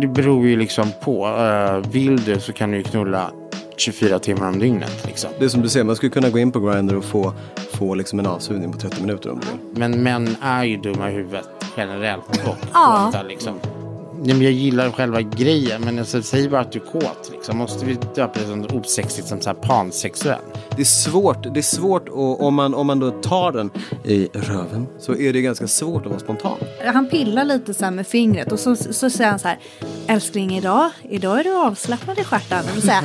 [0.00, 1.26] Det beror ju liksom på.
[1.26, 3.30] Uh, vill du så kan du ju knulla
[3.76, 5.06] 24 timmar om dygnet.
[5.06, 5.30] Liksom.
[5.38, 7.32] Det är som du säger, man skulle kunna gå in på Grindr och få,
[7.72, 9.80] få liksom en avsugning på 30 minuter om du vill.
[9.80, 12.28] Men män är ju dumma i huvudet generellt.
[12.28, 13.10] Och Ja.
[13.12, 13.54] kåta, liksom.
[14.22, 17.30] Nej, men jag gillar själva grejen, men alltså, säg bara att du är kåt.
[17.32, 17.56] Liksom.
[17.58, 20.38] Måste vi döpa det som osexigt som så här pansexuell?
[20.76, 23.70] Det är svårt, det är svårt och om man, om man då tar den
[24.04, 26.56] i röven så är det ganska svårt att vara spontan.
[26.84, 29.58] Han pillar lite så här med fingret och så, så säger han så här.
[30.06, 32.64] Älskling idag, idag är du avslappnad i stjärten.
[32.64, 33.02] Och så säger.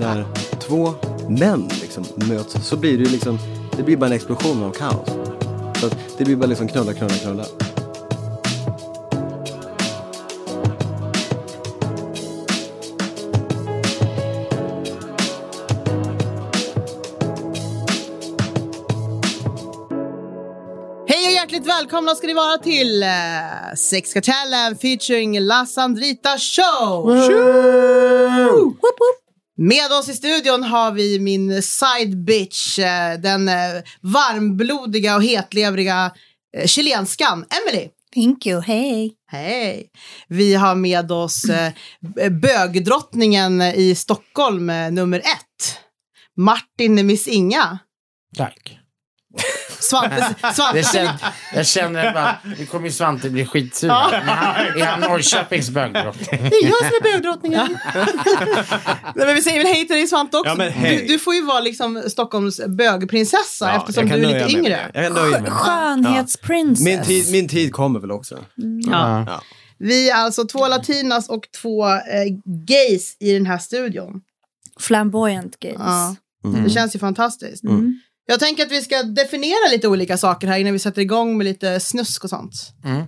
[0.00, 0.24] När
[0.60, 0.94] två
[1.28, 3.38] män liksom möts så blir det ju liksom,
[3.76, 5.08] det blir bara en explosion av kaos.
[5.80, 7.44] Så att det blir bara liksom knulla, knulla, knulla.
[21.82, 27.06] Välkomna ska ni vara till uh, Sexkartellen featuring La Sandrita Show!
[28.52, 29.22] Woop, woop.
[29.56, 33.54] Med oss i studion har vi min side bitch, eh, den eh,
[34.00, 36.12] varmblodiga och hetlevriga
[36.58, 37.88] uh, chilenskan Emily.
[38.14, 39.14] Thank you, hej.
[39.30, 39.90] Hej!
[40.28, 41.72] Vi har med oss eh,
[42.30, 45.78] bögdrottningen i Stockholm, eh, nummer ett.
[46.36, 47.78] Martin Miss Inga.
[48.36, 48.78] Tack.
[49.82, 51.12] Svante, Det Svante, känner,
[51.54, 53.88] jag känner bara, nu kommer ju Svante bli skitsur.
[53.88, 56.26] Han- Är han Norrköpings bögdrottning?
[56.30, 57.78] Det är jag som är bögdrottningen.
[59.14, 60.50] Nej, men vi säger väl hej till dig Svante också.
[60.50, 60.96] Ja, men hej.
[61.06, 64.50] du, du får ju vara liksom Stockholms bögprinsessa Ja, eftersom jag du är lite med
[64.66, 64.90] yngre.
[64.94, 65.00] det.
[65.00, 65.50] Jag kan nöja mig med det.
[65.56, 66.84] Skönhetsprincess.
[66.84, 68.38] Min tid, min tid kommer väl också.
[68.86, 69.24] Ja.
[69.26, 69.42] Ja.
[69.78, 71.98] Vi är alltså två latinas och två eh,
[72.68, 74.20] gays i den här studion.
[74.80, 75.76] Flamboyant gays.
[75.78, 76.16] Ja.
[76.44, 76.64] Mm.
[76.64, 77.64] Det känns ju fantastiskt.
[77.64, 78.00] Mm.
[78.26, 81.44] Jag tänker att vi ska definiera lite olika saker här innan vi sätter igång med
[81.44, 82.54] lite snusk och sånt.
[82.84, 83.04] Mm.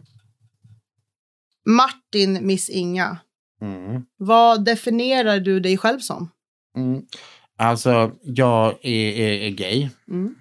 [1.67, 3.19] Martin Miss Inga,
[3.63, 4.03] Mm.
[4.17, 6.31] vad definierar du dig själv som?
[6.77, 7.03] Mm.
[7.59, 9.89] Alltså, jag är, är, är gay.
[10.11, 10.35] Mm.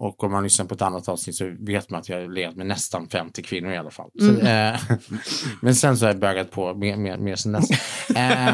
[0.00, 2.28] Eh, och om man lyssnar på ett annat avsnitt så vet man att jag har
[2.28, 4.10] levt med nästan 50 kvinnor i alla fall.
[4.18, 4.74] Så, Mm.
[4.74, 4.80] eh,
[5.62, 7.70] men sen så har jag bögat på mer, mer, mer sen dess.
[8.16, 8.48] eh,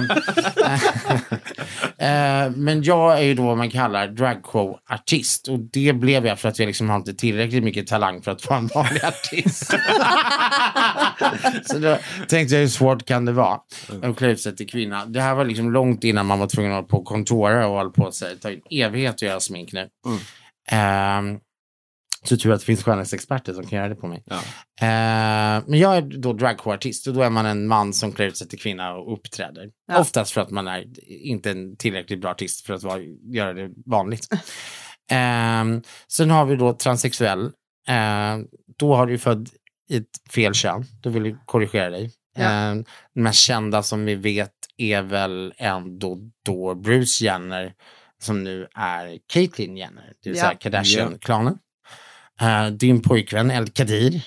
[1.98, 5.48] eh, men jag är ju då vad man kallar dragshow-artist.
[5.48, 8.48] Och det blev jag för att jag liksom har inte tillräckligt mycket talang för att
[8.48, 9.74] vara en vanlig artist.
[11.66, 13.60] så då tänkte jag hur svårt kan det vara
[14.02, 15.06] att klä ut sig till kvinna.
[15.06, 17.74] Det här var liksom långt innan man var tvungen att hålla på och kontora och
[17.76, 18.34] hålla på sig.
[18.34, 19.88] Det tar en evighet att göra smink nu.
[20.72, 21.38] Ehm,
[22.28, 24.22] så tror jag att det finns skönhetsexperter som kan göra det på mig.
[24.26, 24.40] Ja.
[24.80, 28.36] Ehm, men jag är då dragshowartist och då är man en man som klär ut
[28.36, 29.70] sig till kvinna och uppträder.
[29.88, 29.98] Ja.
[29.98, 33.70] Oftast för att man är inte en tillräckligt bra artist för att vara, göra det
[33.86, 34.26] vanligt.
[35.10, 37.50] Ehm, sen har vi då transsexuell.
[37.88, 38.46] Ehm,
[38.78, 39.48] då har du född
[39.88, 40.84] i ett fel kön.
[41.02, 42.12] Då vill vi korrigera dig.
[42.36, 42.42] Ja.
[42.44, 42.84] Ehm,
[43.14, 47.74] den mest kända som vi vet är väl ändå då Bruce Jenner
[48.22, 50.44] som nu är Caitlyn Jenner, det vill Ja.
[50.44, 51.58] säga Kardashian-klanen.
[52.40, 54.26] Eh, din pojkvän El Kadir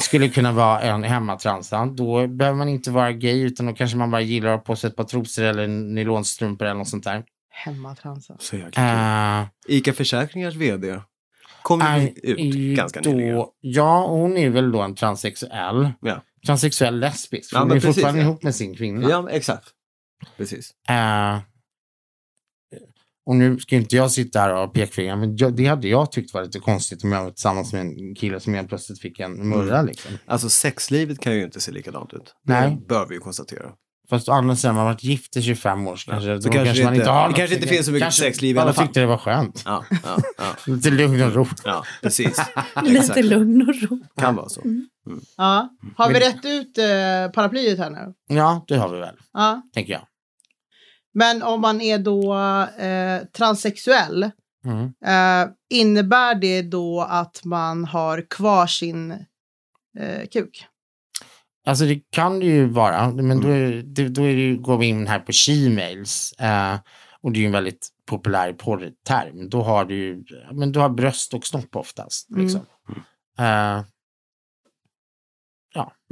[0.00, 1.86] skulle kunna vara en hemmatransa.
[1.86, 4.76] Då behöver man inte vara gay utan då kanske man bara gillar att ha på
[4.76, 7.24] sig ett par trosor eller nylonstrumpor eller något sånt där.
[7.50, 8.36] Hemmatransa.
[8.38, 9.40] Så jäkla.
[9.42, 11.00] Uh, Ica Försäkringars vd
[11.62, 13.34] kom ju ut ganska nyligen.
[13.36, 15.90] då, Ja, hon är väl då en transsexuell.
[16.00, 16.22] Ja.
[16.46, 17.54] Transsexuell lesbisk.
[17.54, 18.26] Ja, hon är precis, fortfarande ja.
[18.26, 19.10] ihop med sin kvinna.
[19.10, 19.68] Ja, exakt.
[20.36, 20.70] Precis.
[20.88, 21.38] Eh,
[23.26, 26.34] och nu ska inte jag sitta här och pekfingrar, men jag, det hade jag tyckt
[26.34, 29.48] var lite konstigt om jag var tillsammans med en kille som helt plötsligt fick en
[29.48, 29.74] murra.
[29.74, 29.86] Mm.
[29.86, 30.10] Liksom.
[30.26, 32.34] Alltså sexlivet kan ju inte se likadant ut.
[32.44, 32.70] Nej.
[32.80, 33.70] Det bör vi ju konstatera.
[34.10, 36.64] Fast å andra sidan, man har varit gift i 25 år så kanske, så kanske
[36.64, 38.58] kanske det man inte- inte har det kanske inte finns så mycket kanske sexliv i
[38.58, 38.84] alla fall.
[38.86, 39.62] tyckte det var skönt.
[39.66, 40.44] Ja, ja, ja.
[40.72, 41.46] Lite lugn och ro.
[41.64, 42.40] ja precis.
[42.82, 43.98] Lite lugn och ro.
[44.20, 44.62] Kan vara så.
[45.36, 45.68] Ja.
[45.96, 48.14] Har vi rätt ut eh, paraplyet här nu?
[48.36, 49.62] Ja, det har vi väl, Ja.
[49.74, 50.02] tänker jag.
[51.14, 52.34] Men om man är då
[52.84, 54.30] eh, transsexuell,
[54.64, 54.84] Mm.
[55.04, 59.10] eh, innebär det då att man har kvar sin
[59.98, 60.66] eh, kuk?
[61.66, 63.94] Alltså det kan det ju vara, men då, Mm.
[63.94, 66.32] det, då är det ju, går vi in här på she-mails.
[66.40, 66.78] Eh,
[67.20, 69.48] och det är ju en väldigt populär porrterm.
[69.48, 72.30] Då har du ju, men du har bröst och snopp oftast.
[72.30, 72.42] Mm.
[72.42, 72.60] Liksom.
[73.38, 73.84] Eh,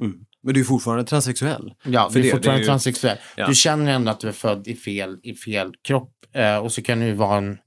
[0.02, 0.24] Mm.
[0.48, 1.74] Men du är fortfarande transsexuell.
[1.84, 3.16] ja, För du det- är fortfarande det är ju- transsexuell.
[3.36, 3.46] Ja.
[3.48, 6.12] Du känner ändå att du är född i fel, i fel kropp.
[6.34, 7.58] Eh, och så kan ju vara en,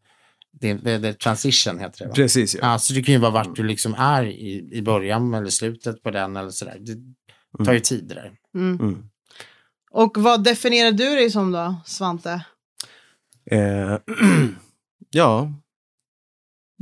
[0.61, 2.13] det, det, det transition heter det va?
[2.15, 2.79] Precis, ja.
[2.79, 6.11] Så det kan ju vara vart du liksom är i, i början eller slutet på
[6.11, 6.77] den eller sådär.
[7.57, 8.31] Det tar ju tid det där.
[8.55, 8.79] Mm.
[8.79, 9.03] Mm.
[9.91, 12.45] Och vad definierar du dig som då, Svante?
[13.51, 13.97] Eh,
[15.11, 15.53] ja,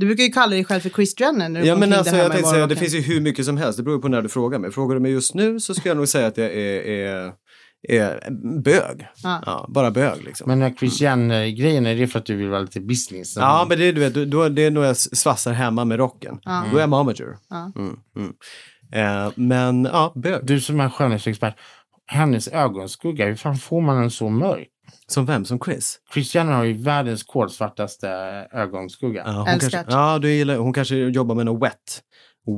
[0.00, 2.32] Du brukar ju kalla dig själv för Chris Jenner när du Ja men alltså jag
[2.32, 4.58] tänkte säga, det finns ju hur mycket som helst, det beror på när du frågar
[4.58, 4.70] mig.
[4.70, 7.32] Frågar du mig just nu så ska jag nog säga att jag är, är,
[7.88, 8.30] är
[8.62, 9.06] bög.
[9.22, 9.42] Ja.
[9.46, 10.48] Ja, bara bög liksom.
[10.48, 13.36] Men den här Chris Jenner-grejen, är det för att du vill vara lite business?
[13.36, 16.38] Ja, men det, är, du vet, då- det är nog jag svassar hemma med rocken.
[16.42, 16.64] Ja.
[16.70, 17.36] Då är jag momager.
[17.50, 17.72] Ja.
[17.76, 18.32] Mm, mm.
[19.26, 20.46] Eh, men ja, bög.
[20.46, 21.54] Du som är skönhetsexpert,
[22.06, 24.68] hennes ögonskugga, hur fan får man den så mörk?
[25.06, 25.44] Som vem?
[25.44, 25.98] Som Chris?
[26.14, 28.08] Chris Jenner har ju världens kolsvartaste
[28.52, 29.22] ögonskugga.
[29.26, 29.72] Ja, hon Älskat.
[29.72, 32.02] kanske, ja, du gillar, hon kanske jobbar med någon wet,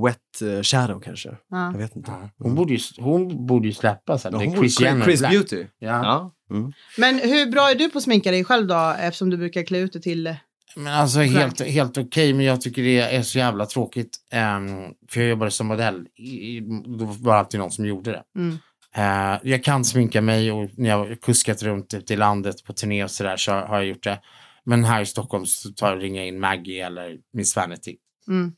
[0.05, 1.29] wet eh, shadow kanske.
[1.51, 1.73] Ja.
[1.73, 2.11] Jag vet inte.
[2.11, 2.31] Ja.
[2.39, 4.33] Hon, borde ju, hon borde ju släppa sen.
[4.33, 5.33] Ja, Det hon är Chris Jenner Chris Black.
[5.33, 5.67] Beauty.
[5.79, 5.89] Ja.
[5.89, 6.33] Ja.
[6.57, 6.73] Mm.
[6.99, 8.95] Men hur bra är du på att sminka dig själv då?
[9.01, 10.35] Eftersom du brukar klä ut dig till...
[10.77, 14.19] Men alltså helt, helt okej, men jag tycker det är så jävla tråkigt.
[14.31, 14.67] Ehm,
[15.11, 16.07] för jag jobbade som modell.
[16.17, 16.23] I,
[16.57, 16.61] i-
[16.99, 18.23] då var det alltid någon som gjorde det.
[18.41, 18.59] Mm.
[18.95, 22.73] Eh, jag kan sminka mig och när jag har kuskat runt ute i landet på
[22.73, 24.21] turné och sådär så har jag gjort det.
[24.65, 27.97] Men här i Stockholm så tar jag och ringer in Maggie eller Miss Vanity.
[28.29, 28.53] Mm.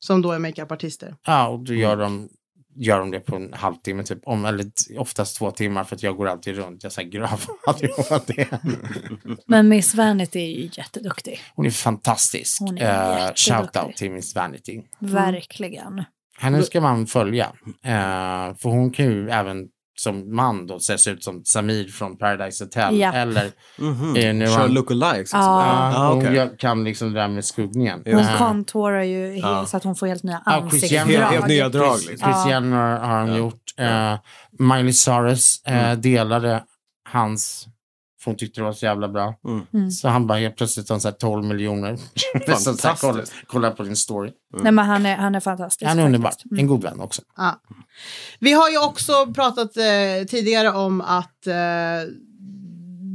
[0.00, 1.16] Som då är makeupartister.
[1.26, 2.28] Ja, och då gör de,
[2.74, 4.18] gör de det på en halvtimme, typ.
[4.22, 6.82] Om, eller oftast två timmar för att jag går alltid runt.
[6.82, 8.60] Jag säger grav vad det.
[9.46, 11.40] Men Miss Vanity är ju jätteduktig.
[11.54, 12.60] Hon är fantastisk.
[12.60, 13.54] Hon är jätteduktig.
[13.54, 14.82] shout out till Miss Vanity.
[14.98, 16.04] Verkligen.
[16.38, 17.44] Henne ska man följa.
[17.84, 19.66] Eh, för hon kan ju även
[19.98, 22.98] som man då se ut som Samir från Paradise Hotel.
[22.98, 23.12] Ja.
[23.12, 24.16] Eller Mhm.
[24.16, 25.32] Eh, nu Kör lookalikes.
[25.32, 25.38] Ja,
[25.96, 28.02] Ah, hon gör- kan liksom det där med skuggningen.
[28.04, 29.66] Hon Eh, contourar ju helt Ja.
[29.66, 31.06] så att hon får helt nya Chris ansiktsdrag.
[31.06, 32.32] Helt nya drag Chris, liksom.
[32.32, 32.50] Chris Ja.
[32.50, 33.36] Jenner har han Ja.
[33.36, 33.62] gjort.
[33.78, 34.14] Eh,
[34.58, 36.00] Miley Cyrus eh, Mm.
[36.00, 36.62] delade
[37.10, 37.66] hans,
[38.20, 39.34] för hon tyckte det var så jävla bra.
[39.44, 39.66] Mm.
[39.74, 39.90] Mm.
[39.90, 41.98] Så han bara helt plötsligt har så här 12 miljoner.
[42.34, 44.32] Här, kolla, kolla på din story.
[44.62, 45.88] Nej men han är, han är fantastisk.
[45.88, 46.32] Han är underbar.
[46.50, 46.58] Mm.
[46.58, 47.22] En god vän också.
[47.36, 47.60] Ja.
[48.38, 51.54] Vi har ju också pratat eh, tidigare om att eh,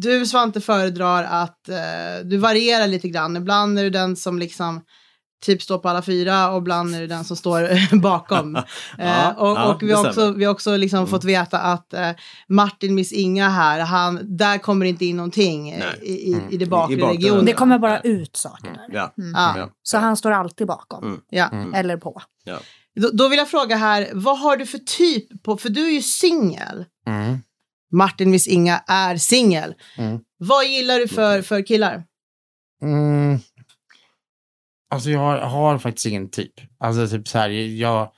[0.01, 3.37] du Svante föredrar att eh, du varierar lite grann.
[3.37, 4.81] Ibland är du den som liksom
[5.43, 8.55] typ står på alla fyra och ibland är du den som står bakom.
[8.55, 8.63] eh,
[8.97, 12.09] Ja, och, ja, och vi det har också, vi också liksom fått veta att eh,
[12.49, 15.99] Martin Miss Inga här, han, där kommer inte in någonting eh, Nej.
[16.09, 16.45] i, i, Mm.
[16.51, 17.45] i det bakre I bakre- regionen.
[17.45, 18.87] Det kommer bara ut saker där.
[18.91, 19.13] Ja.
[19.17, 19.31] Mm.
[19.35, 19.53] Ja.
[19.57, 19.69] Ja.
[19.83, 21.03] Så han står alltid bakom.
[21.03, 21.19] Mm.
[21.29, 21.49] Ja.
[21.51, 21.73] Mm.
[21.73, 22.21] Eller på.
[22.43, 22.57] Ja.
[22.95, 25.91] Då, då vill jag fråga här, vad har du för typ på, för du är
[25.91, 26.85] ju singel.
[27.07, 27.37] Mm.
[27.91, 29.73] Martin Miss Inga är singel.
[29.97, 30.19] Mm.
[30.37, 32.03] Vad gillar du för, för killar?
[34.93, 36.53] Alltså jag har, har faktiskt ingen typ.
[36.79, 38.11] Alltså typ så här, jag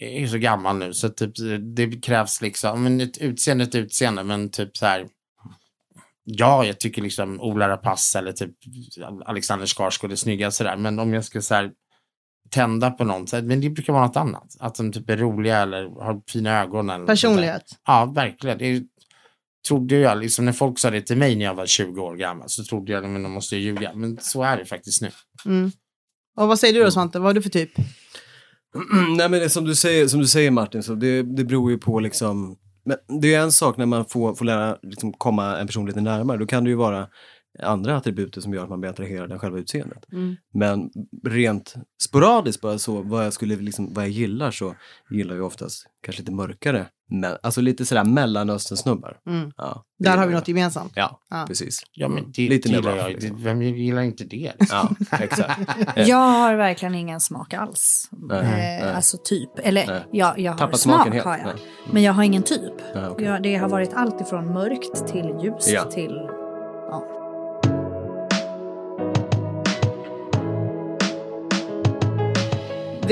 [0.00, 1.32] är så gammal nu så typ
[1.76, 5.06] det krävs liksom, men ett utseende ett utseende, men typ så här.
[6.24, 8.50] Ja, jag tycker liksom Ola Rapace eller typ
[9.24, 11.70] Alexander Skarsgård är snygga sådär, men om jag ska så här
[12.50, 14.56] tända på någon, så här, men det brukar vara något annat.
[14.60, 16.90] Att de typ är roliga eller har fina ögon.
[16.90, 17.12] Eller något där.
[17.12, 17.64] Personlighet?
[17.86, 18.58] Ja, verkligen.
[18.58, 18.82] Det
[19.68, 22.48] trodde jag, liksom, när folk sa det till mig när jag var 20 år gammal
[22.48, 23.92] så trodde jag att de måste ju ljuga.
[23.94, 25.10] Men så är det faktiskt nu.
[25.46, 25.72] Mm.
[26.36, 27.70] Och vad säger du då Svante, vad har du för typ?
[29.16, 31.78] Nej men är som du säger, som du säger Martin, så det, det beror ju
[31.78, 35.66] på liksom men det är en sak när man får, får lära liksom, komma en
[35.66, 36.38] person lite närmare.
[36.38, 37.06] Då kan det ju vara
[37.58, 40.12] andra attributer som gör att man blir attraherad av själva utseendet.
[40.12, 40.36] Mm.
[40.54, 40.90] Men
[41.24, 44.74] rent sporadiskt bara så, vad jag, skulle, liksom, vad jag gillar så
[45.10, 46.86] gillar jag oftast kanske lite mörkare.
[47.10, 49.16] Men, alltså lite sådär mellanöstern-snubbar.
[49.26, 49.52] Mm.
[49.56, 50.38] Ja, Där har vi jag.
[50.38, 50.92] något gemensamt.
[50.94, 51.44] Ja, Ja.
[51.48, 51.82] precis.
[51.92, 53.10] Ja, men det Lite gillar jag.
[53.12, 53.42] liksom.
[53.42, 54.52] Vem gillar inte det?
[54.70, 54.90] Ja,
[55.20, 55.60] exakt.
[55.96, 58.08] Jag har verkligen ingen smak alls.
[58.10, 58.46] Nej, eh,
[58.86, 58.92] nej.
[58.94, 59.50] Alltså typ.
[59.58, 60.02] Eller Nej.
[60.12, 61.24] ja, jag har Tappat smak smaken helt.
[61.24, 61.48] har jag.
[61.92, 62.72] Men jag har ingen typ.
[63.10, 63.26] Okej.
[63.26, 65.84] jag, det har varit allt ifrån mörkt till ljust Ja.
[65.84, 66.28] till...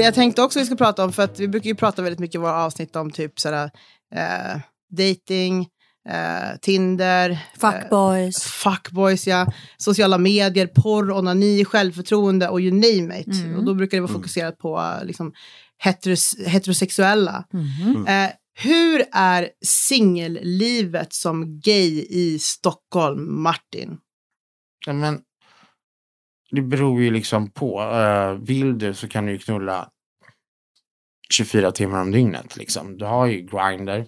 [0.00, 2.18] Det jag tänkte också vi ska prata om, för att vi brukar ju prata väldigt
[2.18, 3.70] mycket i våra avsnitt om typ sådär
[4.14, 5.68] eh, dating,
[6.08, 8.36] eh, Tinder, Fuckboys.
[8.36, 13.26] eh, fuckboys, ja, sociala medier, porr, onani, självförtroende och you name it.
[13.26, 13.56] Mm.
[13.56, 15.32] Och då brukar det vara fokuserat på eh, liksom,
[15.78, 17.44] heteros heterosexuella.
[17.52, 18.06] Mhm.
[18.06, 23.98] Eh, hur är singellivet som gay i Stockholm, Martin?
[24.86, 25.20] Men,
[26.50, 27.80] det beror ju liksom på.
[27.82, 29.88] Uh, vill du så kan du ju knulla
[31.32, 32.56] 24 timmar om dygnet.
[32.56, 32.98] Liksom.
[32.98, 34.04] Du har ju Grindr.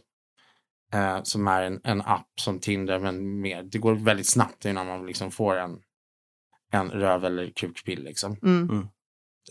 [0.94, 3.62] eh, som är en, en app som Tinder, men mer.
[3.62, 5.78] Det går väldigt snabbt innan man liksom får en,
[6.72, 8.04] en röv eller kukspill.
[8.04, 8.36] Liksom.
[8.42, 8.86] Mm.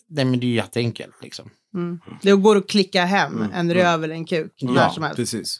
[0.07, 1.15] Nej, men det är ju jätteenkelt.
[1.21, 1.49] Liksom.
[1.73, 1.99] Mm.
[2.21, 3.51] Det går att klicka hem Mm.
[3.53, 5.15] en röv eller en kuk när Ja, som helst.
[5.17, 5.59] Precis.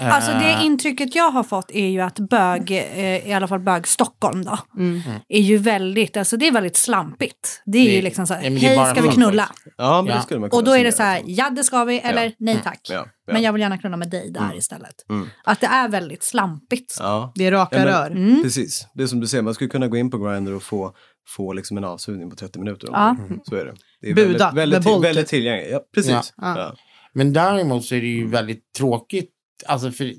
[0.00, 3.60] Alltså det Eh, intrycket jag har fått är ju att bög, eh, i alla fall
[3.60, 5.00] bög Stockholm då, Mm.
[5.28, 7.62] är ju väldigt, alltså det är väldigt slampigt.
[7.66, 9.48] Det är Det- ju liksom så här, ja, hej ska vi knulla?
[9.76, 10.16] Ja, men Ja.
[10.16, 12.32] det skulle man kunna Och då är det så här, ja det ska vi, eller
[12.38, 12.80] nej tack.
[12.90, 12.94] Ja,
[13.26, 13.32] ja.
[13.32, 14.56] Men jag vill gärna knulla med dig där Mm.
[14.58, 14.94] istället.
[15.10, 15.28] Mm.
[15.44, 16.96] Att det är väldigt slampigt.
[16.98, 18.10] Ja, Det är raka Ja, men- rör.
[18.10, 18.42] Mm.
[18.42, 18.86] precis.
[18.94, 20.92] Det är som du säger, man skulle kunna gå in på Grindr och få,
[21.36, 22.88] få liksom en avsugning på 30 minuter.
[22.92, 23.16] Ja.
[23.44, 23.74] Så är det.
[24.00, 25.70] Det är Buda väldigt, väldigt, väldigt tillgängligt.
[25.70, 26.10] Ja, precis.
[26.12, 26.30] Ja.
[26.36, 26.54] Ja.
[26.58, 26.74] Ja.
[27.12, 29.30] Men däremot så är det ju väldigt tråkigt.
[29.66, 30.14] Alltså för,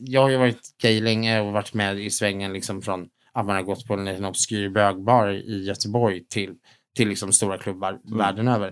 [0.00, 3.56] jag har ju varit gay länge och varit med i svängen liksom från att man
[3.56, 6.54] har gått på en liten obskyr bögbar i Göteborg till,
[6.96, 8.68] till liksom stora klubbar världen över.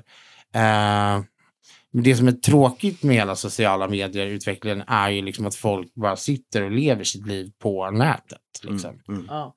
[0.54, 1.24] Eh,
[1.90, 6.16] men det som är tråkigt med hela sociala medier-utvecklingen är ju liksom att folk bara
[6.16, 8.40] sitter och lever sitt liv på nätet.
[8.62, 9.00] Liksom.
[9.08, 9.26] Mm.
[9.28, 9.54] Ja.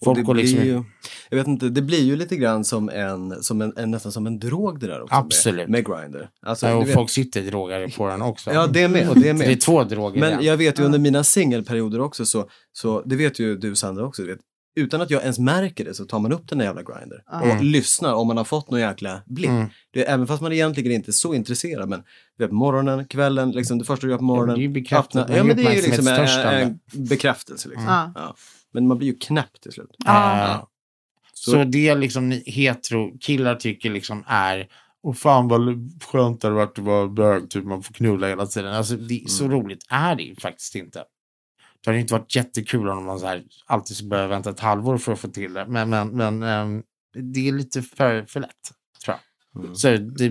[0.00, 0.82] Och Folk det går liksom blir ju,
[1.30, 4.26] jag vet inte, det blir ju lite grann som en, som en, en nästan som
[4.26, 5.14] en drog det där också.
[5.14, 5.68] Absolut.
[5.68, 6.28] Med, med Grindr.
[6.46, 8.52] Alltså, och du vet- folk sitter drogade på den också.
[8.52, 9.08] Ja, det med.
[9.08, 9.60] Och det Så det är med.
[9.60, 10.20] två droger.
[10.20, 10.44] Men igen.
[10.44, 14.22] jag vet ju under mina singelperioder också så, så, det vet ju du Sandra också,
[14.22, 14.40] du vet,
[14.76, 17.46] utan att jag ens märker det så tar man upp den där jävla Grindr och
[17.50, 17.64] Mm.
[17.64, 19.46] lyssnar om man har fått någon jäkla blick.
[19.48, 19.66] Mm.
[19.92, 22.02] Det, även fast man egentligen inte är så intresserad, men
[22.38, 24.54] vet, morgonen, kvällen, liksom det första du gör på morgonen.
[24.54, 27.68] det är ju man Ja, är men det är ju liksom en, en bekräftelse.
[27.68, 27.86] Liksom.
[27.86, 28.12] Ja.
[28.14, 28.34] Ja.
[28.74, 29.96] Men man blir ju knäpp till slut.
[30.04, 30.50] Ja.
[30.50, 30.64] Eh,
[31.32, 34.68] Så, det liksom ni hetero-killar tycker liksom är
[35.02, 38.46] och fan vad skönt det hade varit att vara bög, typ man får knulla hela
[38.46, 38.74] tiden.
[38.74, 41.04] Alltså, det, Så roligt är det ju faktiskt inte.
[41.80, 44.98] Det hade inte varit jättekul om man så här, alltid skulle behöva vänta ett halvår
[44.98, 45.66] för att få till det.
[45.66, 46.82] Men, men, men ehm,
[47.14, 48.50] det är lite för, för lätt,
[49.04, 49.16] tror
[49.54, 49.64] jag.
[49.64, 49.74] Mm.
[49.74, 50.28] Så det,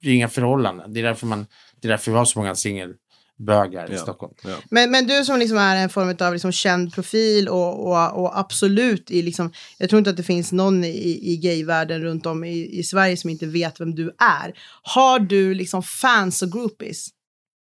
[0.00, 0.92] det är inga förhållanden.
[0.92, 1.46] Det är därför, man,
[1.80, 2.98] det är därför vi har så många singelbögar
[3.40, 3.98] i Ja.
[3.98, 4.34] Stockholm.
[4.44, 4.56] Ja.
[4.70, 8.38] Men, men du som liksom är en form av liksom känd profil och, och, och
[8.38, 12.44] absolut i liksom, jag tror inte att det finns någon i, i gayvärlden runt om
[12.44, 14.54] i, i Sverige som inte vet vem du är.
[14.82, 17.08] Har du liksom fans och groupies?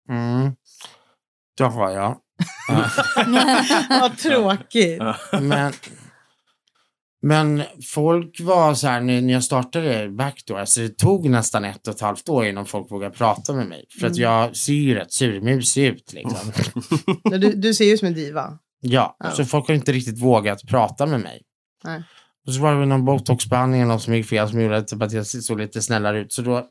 [0.09, 0.51] Mm.
[1.57, 2.17] Det har jag.
[3.89, 5.01] Vad tråkigt.
[5.31, 5.73] Men,
[7.21, 7.63] men
[7.93, 12.01] folk var så här, när jag startade Backdoor, alltså det tog nästan ett och ett
[12.01, 13.85] halvt år innan folk vågade prata med mig.
[13.99, 14.21] För att Mm.
[14.23, 16.51] jag ser ju rätt surmusig ut liksom.
[17.39, 18.57] Du, du ser ju ut som en diva.
[18.81, 19.31] Ja, Ja.
[19.31, 21.41] så folk har inte riktigt vågat prata med mig.
[21.83, 22.03] Nej.
[22.47, 25.11] Och så var det någon botoxbehandling eller något som gick fel som gjorde typ att
[25.11, 26.33] jag såg lite snällare ut.
[26.33, 26.67] Så då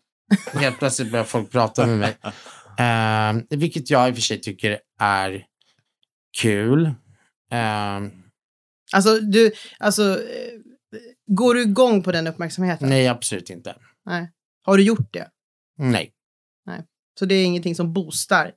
[0.55, 2.17] helt plötsligt började folk prata med mig.
[2.79, 5.45] Ehm, vilket jag i och för sig tycker är
[6.41, 6.91] kul.
[7.53, 8.11] Ehm,
[8.93, 10.53] Alltså, du, alltså, eh,
[11.27, 12.89] går du igång på den uppmärksamheten?
[12.89, 13.75] nej, absolut inte.
[14.07, 14.31] Nej.
[14.63, 15.29] Har du gjort det?
[15.79, 16.13] Nej.
[17.21, 18.53] Så det är ingenting som boostar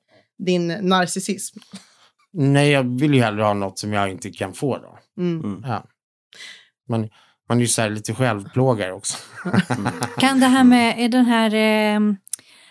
[0.45, 1.59] din narcissism?
[2.33, 4.99] Nej, jag vill ju hellre ha något som jag inte kan få då.
[5.17, 5.63] Mm.
[5.67, 5.85] Ja.
[6.89, 7.09] Man,
[7.49, 9.17] man är ju så här lite självplågare också.
[10.17, 11.99] Kan det här med är den här eh,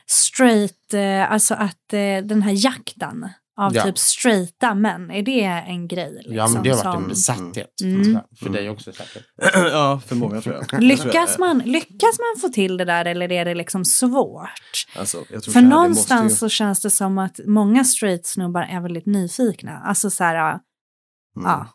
[0.06, 3.28] straight, eh, alltså att eh, den här jakten
[3.60, 3.82] av Ja.
[3.82, 6.12] typ straighta män, är det en grej?
[6.12, 7.80] Liksom, Ja, men det har varit som- en besatthet.
[7.84, 8.18] Mm.
[8.42, 9.24] För dig också säkert.
[9.54, 10.82] ja, för många tror jag.
[10.82, 14.86] Lyckas man, lyckas man få till det där eller är det liksom svårt?
[14.96, 18.80] Alltså, jag tror För någonstans måste så känns det som att många straight snubbar är
[18.80, 19.78] väldigt nyfikna.
[19.78, 21.50] Alltså så här, ju, mm.
[21.50, 21.68] ja.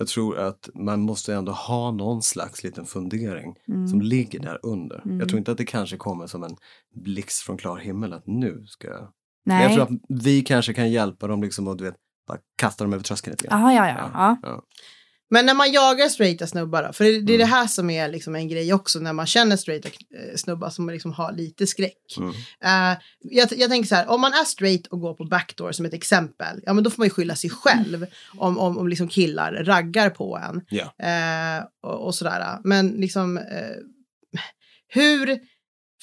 [0.00, 3.88] Jag tror att man måste ändå ha någon slags liten fundering Mm.
[3.88, 5.02] som ligger där under.
[5.04, 5.18] Mm.
[5.20, 6.56] Jag tror inte att det kanske kommer som en
[7.04, 9.08] blixt från klar himmel att nu ska jag...
[9.48, 9.64] Men Nej.
[9.66, 11.94] jag tror att vi kanske kan hjälpa dem liksom och du vet,
[12.28, 13.60] bara kasta dem över tröskeln lite grann.
[13.60, 14.10] Jaha, ja, ja.
[14.14, 14.38] ja.
[14.42, 14.62] Ja.
[15.30, 16.92] Men när man jagar straighta snubbar då?
[16.92, 17.48] För det, det är det Mm.
[17.48, 21.12] här som är liksom en grej också när man känner straighta eh, snubbar som liksom
[21.12, 22.16] har lite skräck.
[22.18, 22.30] Mm.
[22.64, 25.86] Eh, jag, jag tänker så här, om man är straight och går på backdoor som
[25.86, 29.08] ett exempel, ja men då får man ju skylla sig själv om, om, om liksom
[29.08, 30.60] killar raggar på en.
[30.68, 30.84] Ja.
[31.06, 32.58] Eh, och, och sådär.
[32.64, 33.44] Men liksom, eh,
[34.88, 35.38] hur...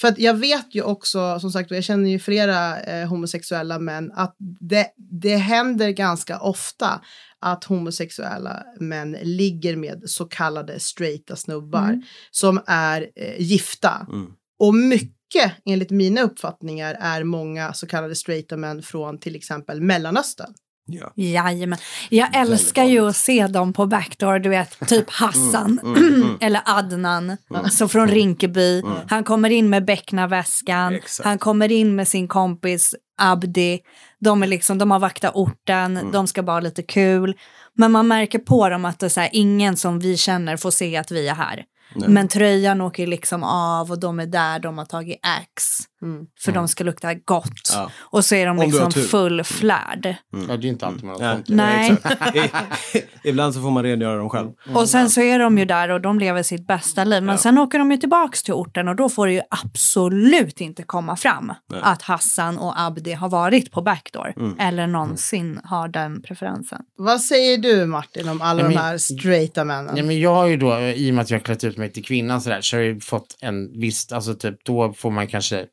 [0.02, 3.80] För att jag vet ju också, som sagt, och jag känner ju flera eh, homosexuella
[3.80, 4.88] män, att det,
[5.22, 7.02] det händer ganska ofta
[7.42, 12.02] att homosexuella män ligger med så kallade straighta snubbar Mm.
[12.32, 14.08] som är eh, gifta.
[14.12, 14.28] Mm.
[14.60, 20.54] Och mycket, enligt mina uppfattningar, är många så kallade straighta män från till exempel Mellanöstern.
[20.88, 21.12] Ja.
[21.16, 21.80] Jajamän.
[22.10, 26.38] Jag älskar ju att se dem på backdoor, du vet, typ Hassan Mm, mm, mm.
[26.42, 28.82] eller Adnan, alltså från Rinkeby.
[29.10, 31.26] Han kommer in med becknarväskan, Exakt.
[31.26, 33.80] han kommer in med sin kompis Abdi.
[34.20, 36.12] De, är liksom, de har vaktat orten, Mm.
[36.12, 37.36] de ska bara ha lite kul.
[37.78, 40.72] Men man märker på dem att det är så här, ingen som vi känner får
[40.72, 41.64] se att vi är här.
[41.96, 42.10] Nej.
[42.10, 45.64] Men tröjan åker liksom av och de är där, de har tagit ax.
[46.02, 46.26] Mm.
[46.40, 47.72] För de ska lukta gott.
[47.74, 47.92] Ja.
[48.00, 49.08] Och så är de Om du har liksom tur.
[49.10, 50.16] full flärd.
[50.50, 52.20] Ja, det är inte alltid man har Nej, sånt.
[52.34, 52.52] Nej.
[53.24, 54.52] Ibland så får man rengöra dem själv.
[54.74, 57.24] Och sen så är de ju där och de lever sitt bästa liv.
[57.24, 57.38] Men Ja.
[57.42, 61.16] sen åker de ju tillbaks till orten och då får det ju absolut inte komma
[61.16, 61.80] fram Nej.
[61.84, 64.34] att Hassan och Abdi har varit på backdoor.
[64.38, 64.60] Mm.
[64.60, 66.82] Eller någonsin har den preferensen.
[66.98, 69.98] Vad säger du Martin om alla Nej, de men- här straighta männen?
[69.98, 71.92] Ja, men jag har ju då, i och med att jag har klätt ut mig
[71.92, 75.12] till kvinna så, där, så har jag ju fått en viss, alltså typ då får
[75.12, 75.66] man kanske,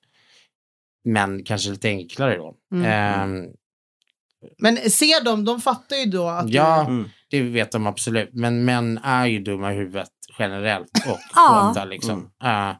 [1.04, 2.54] män kanske lite enklare då.
[2.73, 2.87] Mm.
[2.87, 3.50] Ehm,
[4.59, 7.09] Men ser de, de fattar ju då att ja, Mm.
[7.30, 8.30] det vet de absolut.
[8.32, 11.68] Men män är ju dumma i huvudet generellt och Ja.
[11.68, 12.30] kåta liksom.
[12.44, 12.73] Eh,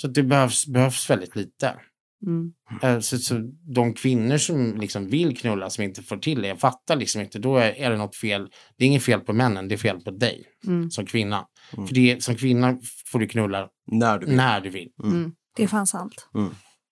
[0.00, 1.74] så det behövs, behövs väldigt lite.
[2.20, 2.30] du...
[2.30, 2.52] Mm.
[2.82, 3.34] Eh, så, så
[3.74, 7.38] de kvinnor som liksom vill knulla som inte får till det, jag fattar liksom inte,
[7.38, 8.48] då är, är det något fel.
[8.76, 10.90] Det är inget fel på männen, det är fel på dig Mm.
[10.90, 11.46] som kvinna.
[11.76, 11.86] Mm.
[11.86, 12.76] För det, som kvinna
[13.12, 14.36] får du knulla När du vill.
[14.36, 14.88] när du vill.
[15.04, 15.32] Mm.
[15.56, 16.28] Det är fan sant.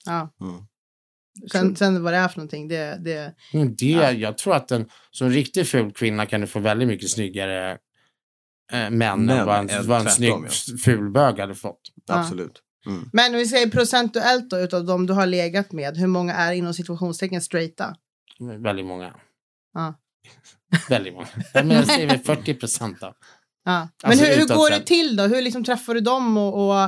[0.05, 0.35] Ja.
[0.41, 0.65] Mm.
[1.53, 2.99] Sen, sen vad det är för någonting, det...
[3.05, 6.89] det Men det, Jag tror att en som riktigt ful kvinna kan du få väldigt
[6.89, 7.79] mycket snyggare
[8.73, 10.51] eh, män än vad en, vad en snygg
[10.85, 11.81] ful bög hade fått.
[12.07, 12.15] Ja.
[12.15, 12.61] Absolut.
[12.87, 13.11] Mm.
[13.13, 16.53] Men om vi säger procentuellt då, utav de du har legat med, hur många är
[16.53, 17.97] inom situationstecken straighta?
[18.39, 19.15] Väldigt många.
[19.75, 19.95] Ja.
[20.89, 21.27] väldigt många.
[21.55, 23.15] Ja, Men jag säger väl 40 procent då.
[23.65, 23.89] Ja.
[24.03, 25.23] Men Alltså, hur, hur utåt går det till då?
[25.23, 26.67] Hur liksom träffar du dem och...
[26.69, 26.81] och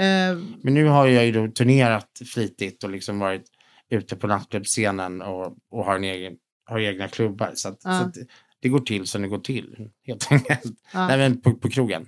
[0.00, 3.42] eh, Men nu har jag ju turnerat flitigt och liksom varit
[3.90, 6.32] ute på nattklubbscenen och, och har, en egen,
[6.70, 7.52] har egna klubbar.
[7.54, 8.00] Så, att, Ja.
[8.14, 8.26] så det-
[8.62, 10.62] det går till som det går till, helt enkelt.
[10.92, 11.06] ja.
[11.08, 12.06] Nej, men på, på krogen.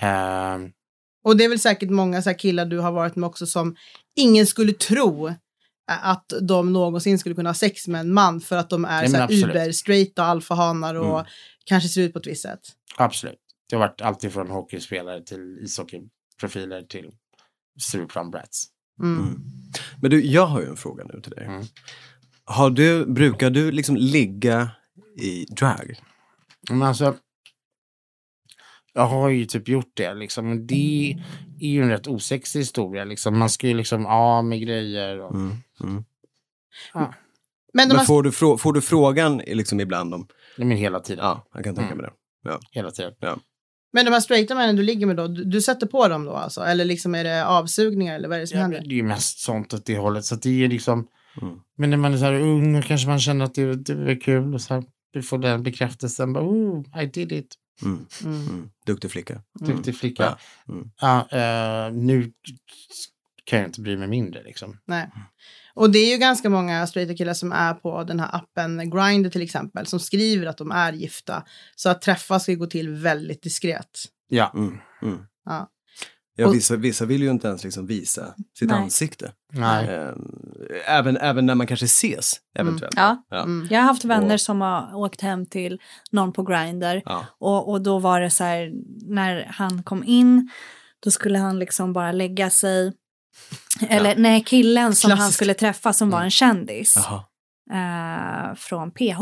[0.00, 0.70] Ehm,
[1.24, 3.76] Och det är väl säkert många så här killar du har varit med också som
[4.16, 5.34] ingen skulle tro
[5.86, 9.10] att de någonsin skulle kunna ha sex med en man för att de är men
[9.10, 9.44] så här absolut.
[9.44, 11.26] uber straight och alfahanar och Mm.
[11.64, 12.60] kanske ser ut på ett visst sätt.
[12.96, 13.38] absolut.
[13.70, 17.10] Det har varit allt från hockeyspelare till ishockeyprofiler till
[17.80, 18.64] Stureplan Brats.
[19.02, 19.18] Mm.
[19.24, 19.40] Mm.
[20.00, 21.44] Men du, jag har ju en fråga nu till dig.
[21.46, 21.64] Mm.
[22.44, 24.70] Har du, brukar du liksom ligga
[25.20, 25.94] i drag?
[26.70, 27.16] Men alltså,
[28.92, 30.48] jag har ju typ gjort det liksom.
[30.48, 31.16] Men det
[31.60, 33.38] är ju en rätt osexig historia liksom.
[33.38, 35.20] Man ska ju liksom av med grejer.
[35.20, 35.56] Och, Mm.
[35.80, 36.04] Mm.
[37.76, 40.26] Men de Men har, får du, får du frågan liksom ibland om,
[40.58, 41.24] Nej, men hela tiden.
[41.24, 42.04] ja, jag kan tänka Mm.
[42.06, 42.10] mig
[42.44, 42.58] det.
[42.70, 43.14] Hela tiden.
[43.94, 46.32] Men de här straighta männen du ligger med då, du, du sätter på dem då
[46.32, 46.60] alltså?
[46.60, 48.80] Eller liksom är det avsugningar eller vad är det som Ja, händer?
[48.80, 50.24] det är ju mest sånt åt det hållet.
[50.24, 51.06] Så det är liksom,
[51.42, 51.54] Mm.
[51.76, 54.20] men när man är så här ung och kanske man känner att det, det är
[54.20, 56.32] kul och så här, du får den bekräftelsen.
[56.32, 57.54] Bara, oh, I did it.
[57.82, 58.06] Mm.
[58.24, 58.48] Mm.
[58.48, 58.68] Mm.
[58.86, 59.42] Duktig flicka.
[59.60, 59.76] Mm.
[59.76, 60.38] Duktig flicka.
[60.66, 60.72] Ja.
[60.74, 60.90] Mm.
[61.00, 61.28] Ja,
[61.86, 62.32] eh, nu
[63.44, 64.78] kan jag inte bry mig mindre liksom.
[64.84, 65.10] Nej.
[65.74, 69.30] Och det är ju ganska många straighta killar som är på den här appen Grindr
[69.30, 71.44] till exempel, som skriver att de är gifta.
[71.76, 73.90] Så att träffas ska gå till väldigt diskret.
[74.28, 74.52] Ja.
[74.54, 74.78] Mm.
[75.02, 75.18] Mm.
[75.44, 75.70] Ja.
[76.36, 78.78] Ja, vissa, vissa vill ju inte ens liksom visa sitt Nej.
[78.78, 79.32] ansikte.
[79.52, 79.88] Nej.
[79.88, 80.18] Ehm,
[80.86, 82.94] även, även när man kanske ses eventuellt.
[82.96, 83.24] Ja.
[83.30, 83.42] Ja.
[83.42, 83.68] Mm.
[83.70, 87.26] Jag har haft vänner Och- som har åkt hem till någon på Grindr Ja.
[87.38, 88.72] och, och då var det så här
[89.14, 90.50] när han kom in
[91.00, 92.92] då skulle han liksom bara lägga sig
[93.88, 95.36] eller nej killen som han Klassiskt.
[95.36, 96.96] skulle träffa som var en kändis
[97.72, 99.20] eh, från PH.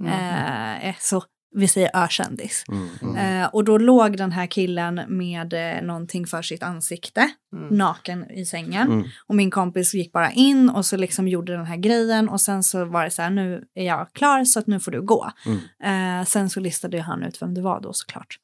[0.00, 0.78] Mm.
[0.82, 1.22] Eh, så
[1.54, 2.64] vi säger ökändis.
[2.68, 2.88] Mm.
[3.02, 3.42] Mm.
[3.42, 7.68] Eh, och då låg den här killen med eh, någonting för sitt ansikte, Mm.
[7.78, 8.92] naken i sängen.
[8.92, 9.04] Mm.
[9.26, 12.62] Och min kompis gick bara in och så liksom gjorde den här grejen och sen
[12.62, 15.30] så var det så här, nu är jag klar så att nu får du gå.
[15.46, 16.20] Mm.
[16.20, 18.38] Eh, sen så listade han ut vem det var då såklart.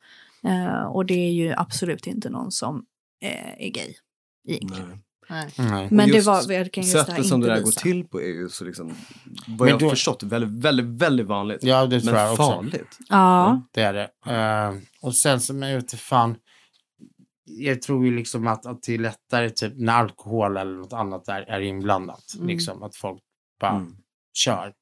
[0.44, 2.84] Eh, och det är ju absolut inte någon som
[3.24, 3.94] eh, är gay
[4.48, 4.88] egentligen.
[4.88, 4.98] Nej.
[5.28, 5.70] Nej.
[5.70, 5.88] Nej.
[5.90, 8.26] Men det var verkligen just det här Sättet som det där går till på är
[8.26, 8.94] ju så liksom,
[9.46, 11.62] vad Men jag har förstått, väldigt, väldigt, väldigt vanligt.
[11.62, 12.42] Ja, det tror men jag också.
[12.42, 12.98] farligt.
[13.09, 14.11] Ja, Det är det.
[14.33, 16.37] Eh, och sen som jag vet fan.
[17.44, 21.28] Jag tror ju liksom att, att det är lättare typ när alkohol eller något annat
[21.28, 22.24] är, är inblandat.
[22.37, 22.46] Mm.
[22.48, 23.20] Liksom att folk
[23.61, 23.96] bara Mm.
[24.35, 24.72] kör.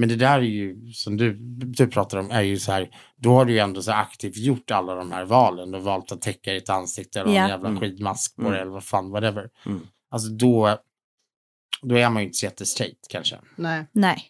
[0.00, 1.32] Men det där är ju, som du,
[1.64, 4.70] du pratar om, är ju så här, då har du ju ändå så aktivt gjort
[4.70, 5.72] alla de här valen.
[5.72, 7.42] Har valt att täcka ditt ansikte eller Ja.
[7.42, 7.80] en jävla Mm.
[7.80, 8.52] skidmask på Mm.
[8.52, 9.50] det eller vad fan, whatever.
[9.66, 9.80] Mm.
[10.10, 10.78] Alltså då,
[11.82, 13.36] då är man ju inte så jättestraight kanske.
[13.56, 13.84] Nej.
[13.92, 14.22] nej.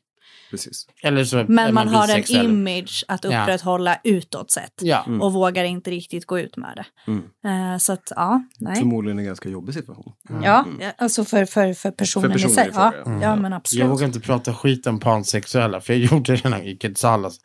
[0.51, 0.87] Precis.
[1.03, 3.43] Eller så Men man har en image att Ja.
[3.43, 4.73] upprätthålla utåt sett.
[4.81, 5.23] Ja, Mm.
[5.23, 7.11] Och vågar inte riktigt gå ut med det.
[7.13, 7.73] Mm.
[7.73, 8.77] Eh, så att ja, nej.
[8.77, 10.13] Förmodligen en ganska jobbig situation.
[10.43, 10.81] Ja, Mm.
[10.81, 12.67] ja, alltså för, för, för personen personen i sig.
[12.67, 12.93] i ja.
[13.05, 13.13] ja.
[13.13, 13.43] ja, Mm.
[13.43, 13.87] men Jag absolut.
[13.87, 17.39] vågar inte prata skit om pansexuella, för jag gjorde det när i Quetzalas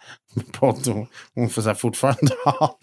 [0.52, 0.88] podd.
[0.88, 2.78] Hon, hon får så här fortfarande ha.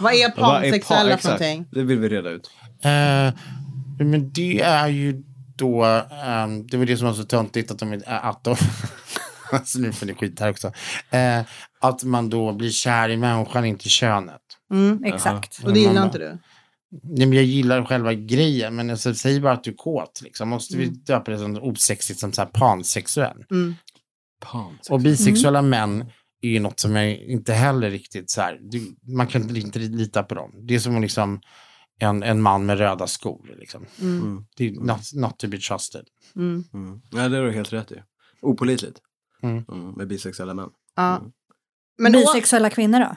[0.00, 1.66] Vad är Vad är pansexuella pa- för någonting?
[1.72, 2.50] Det vill vi reda ut.
[2.84, 3.34] Eh,
[4.06, 5.22] men det är ju
[5.60, 5.84] då,
[6.24, 8.56] ehm, det var det som var så töntigt att de, äh, att de
[9.52, 10.72] alltså nu får ni skit här också,
[11.10, 11.40] eh,
[11.80, 14.42] att man då blir kär i människan, inte könet.
[14.72, 15.04] Mm.
[15.04, 15.64] Exakt.
[15.64, 16.38] Och det gillar inte du?
[17.02, 20.20] Nej, men jag gillar själva grejen, men alltså, säg bara att du är kåt.
[20.24, 20.48] Liksom.
[20.48, 23.44] Måste vi döpa det som osexigt som så här pansexuell?
[23.50, 23.74] Mm.
[24.40, 24.90] Pans.
[24.90, 26.04] Och bisexuella män
[26.42, 30.22] är ju något som jag inte heller riktigt så här, du, man kan inte lita
[30.22, 30.52] på dem.
[30.62, 31.40] Det är som liksom
[32.00, 33.54] en, en man med röda skor.
[33.58, 33.86] Liksom.
[34.00, 34.44] Mm.
[34.56, 36.04] Det är not, not to be trusted.
[36.36, 36.64] Mm.
[36.74, 37.00] Mm.
[37.10, 38.02] Ja, det har du helt rätt i.
[38.42, 38.98] Opolitligt.
[39.42, 39.64] Mm.
[39.72, 40.68] Mm, med bisexuella män.
[40.96, 41.22] Ja.
[41.98, 43.16] Men Bisexuella kvinnor då?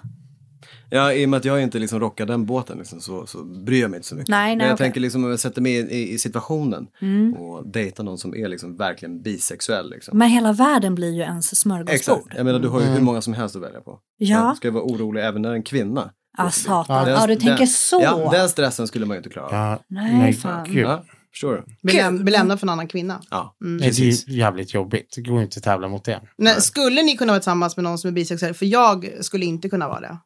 [0.90, 3.82] Ja, i och med att jag inte liksom rockar den båten liksom, så, så bryr
[3.82, 4.30] jag mig inte så mycket.
[4.30, 4.86] Nej, nej, Men jag okej.
[4.86, 7.34] tänker liksom om jag sätter mig i, i situationen Mm.
[7.34, 9.90] och dejtar någon som är liksom verkligen bisexuell.
[9.90, 10.18] Liksom.
[10.18, 11.96] Men hela världen blir ju ens smörgåsbord.
[11.96, 12.36] Exakt.
[12.38, 14.00] Jag menar, du har ju hur många som helst att välja på.
[14.18, 14.54] Ja.
[14.58, 16.12] Ska jag vara orolig även när en kvinna?
[16.38, 17.06] Ah, satan.
[17.06, 18.00] Den- Ja, du tänker den, så.
[18.04, 19.54] Ja, den stressen skulle man ju inte klara av.
[19.54, 20.66] Ja, Nej, fan.
[20.74, 20.86] gud.
[20.86, 21.64] Ja, förstår du?
[21.84, 23.22] bli, läm- bli lämnad för en annan kvinna.
[23.30, 25.14] Ja, Nej, det är jävligt jobbigt.
[25.16, 26.22] Det går inte att tävla mot det.
[26.38, 28.54] Nej, skulle ni kunna vara tillsammans med någon som är bisexuell?
[28.54, 30.18] För jag skulle inte kunna vara det.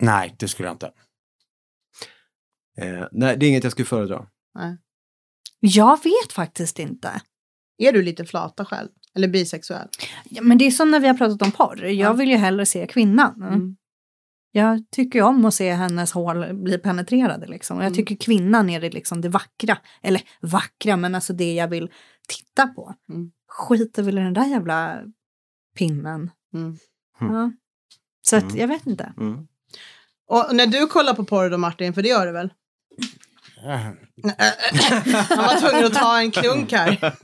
[0.00, 0.90] Nej, det skulle jag inte.
[2.80, 4.26] Eh, nej, det är inget jag skulle föredra.
[5.60, 7.20] Jag vet faktiskt inte.
[7.78, 8.88] Är du lite flata själv?
[9.14, 9.88] Eller bisexuell?
[10.24, 11.84] Ja, Men det är som när vi har pratat om porr.
[11.84, 12.12] Jag Ja.
[12.12, 13.42] vill ju hellre se kvinnan.
[13.42, 13.76] Mm.
[14.52, 17.76] Jag tycker om att se hennes hål bli penetrerade liksom.
[17.76, 17.96] Och jag Mm.
[17.96, 19.78] tycker kvinnan är det liksom det vackra.
[20.02, 21.90] Eller vackra, men alltså det jag vill
[22.28, 22.94] titta på.
[23.12, 23.30] Mm.
[23.48, 24.98] Skiter väl i den där jävla
[25.78, 26.30] pinnen.
[26.54, 26.78] Mm.
[27.20, 27.52] Ja.
[28.22, 28.56] Så att, Mm.
[28.56, 29.12] jag vet inte.
[29.16, 29.46] Mm.
[30.28, 32.52] Och när du kollar på porr då Martin, för det gör du väl?
[35.28, 37.14] Han var tvungen att ta en klunk här.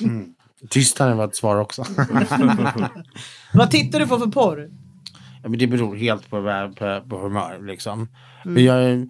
[0.00, 0.34] Mm.
[0.70, 1.84] Tystnaden var ett svar också.
[3.54, 4.70] Vad tittar du på för porr?
[5.44, 6.42] Ja, men det beror helt på,
[6.78, 7.58] på, på humör.
[7.66, 8.08] Liksom.
[8.44, 8.54] Mm.
[8.54, 9.08] Men jag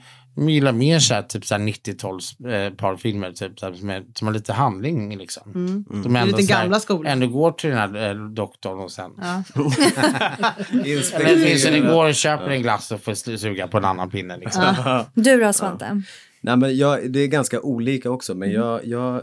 [0.51, 4.05] gillar mer så här, typ så här 90-tals eh, parfilmer typ, så här, som, är,
[4.14, 5.18] som har lite handling.
[5.18, 5.53] Liksom.
[5.55, 5.85] Mm.
[5.88, 7.12] De Det är ändå lite gamla skolan.
[7.12, 9.11] Ändå går till den här eh, doktorn och sen...
[9.20, 9.42] Ja.
[11.14, 14.37] Eller åtminstone går och köper en glass och får suga på en annan pinne.
[14.37, 14.64] Liksom.
[15.14, 16.03] Du då Svante?
[16.40, 19.23] Nej, men jag, det är ganska olika också, men jag, jag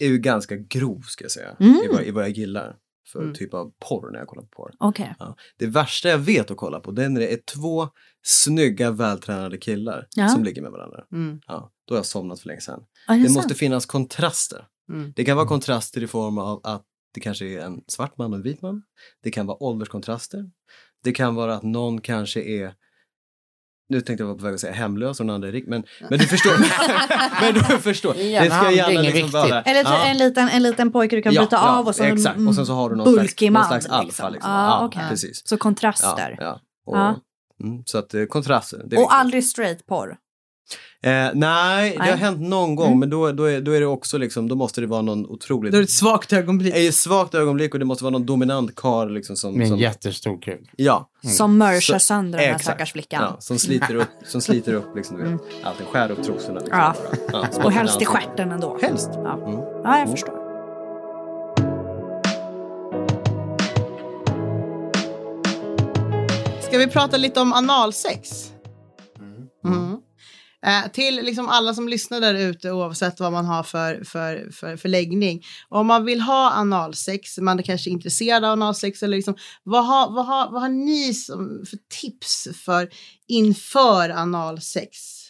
[0.00, 1.80] är ju ganska grov ska jag säga, Mm.
[1.84, 2.76] i, vad, i vad jag gillar
[3.12, 3.34] för Mm.
[3.34, 4.72] typ av porr när jag kollar på porr.
[4.78, 5.14] Okej.
[5.18, 5.36] Ja.
[5.58, 7.88] Det värsta jag vet att kolla på, det är när det är två
[8.22, 10.28] snygga, vältränade killar Ja.
[10.28, 11.04] som ligger med varandra.
[11.12, 11.40] Mm.
[11.46, 12.84] Ja, då har jag somnat för länge sedan.
[13.08, 13.34] Är Det sant?
[13.36, 14.66] måste finnas kontraster.
[14.88, 15.12] Mm.
[15.16, 16.84] Det kan vara kontraster i form av att
[17.14, 18.82] det kanske är en svart man och en vit man.
[19.22, 20.50] Det kan vara ålderskontraster.
[21.04, 22.74] Det kan vara att någon kanske är
[23.92, 25.82] nu tänkte jag vara på väg att säga hemlös och den andra är rik, men,
[26.10, 26.52] men du förstår.
[27.40, 28.16] men du förstår.
[28.16, 29.62] Igen, det ska gärna är liksom vara...
[29.62, 30.04] Eller Ja.
[30.04, 32.38] en, liten, en liten pojke du kan bryta av och så exakt.
[32.48, 33.68] Och sen så har du någon slags, bulkig någon man.
[33.68, 34.28] slags alfa.
[34.28, 34.50] Liksom.
[34.50, 35.02] Ja, Ja, okej.
[35.08, 35.48] precis.
[35.48, 36.36] Så kontraster.
[36.38, 36.60] Ja, ja.
[36.86, 37.16] Och, Ja.
[37.64, 38.78] Mm, så att eh, kontraster.
[38.78, 39.06] Och viktigt.
[39.10, 40.16] aldrig straight porr.
[41.04, 42.98] Eh, nej, det har hänt någon gång, Mm.
[43.00, 45.72] men då, då, är, då är det också liksom, då måste det vara någon otroligt...
[45.72, 46.74] Då är det ett svagt ögonblick.
[46.74, 49.54] Det är ett svagt ögonblick och det måste vara någon dominant karl liksom som...
[49.54, 50.70] Med en som jättestor kuk.
[50.76, 53.22] ja, Som mörsar sönder den här stackars flickan.
[53.22, 56.60] ja, som sliter upp, som sliter upp liksom, du vet, allting, skär upp trosorna.
[56.60, 56.94] Liksom, Ja.
[57.32, 58.78] Ja, Och helst i stjärten ändå.
[58.82, 59.10] Helst.
[59.14, 59.52] Ja, Mm.
[59.60, 60.10] ja jag Mm.
[60.10, 60.42] förstår.
[66.62, 68.51] Ska vi prata lite om analsex?
[70.66, 74.76] Eh, till liksom alla som lyssnar där ute oavsett vad man har för, för, för,
[74.76, 75.42] för läggning.
[75.68, 80.14] Om man vill ha analsex, man är kanske intresserad av analsex eller liksom, vad, har,
[80.14, 82.88] vad, har, vad har ni som, för tips för
[83.28, 85.21] inför analsex?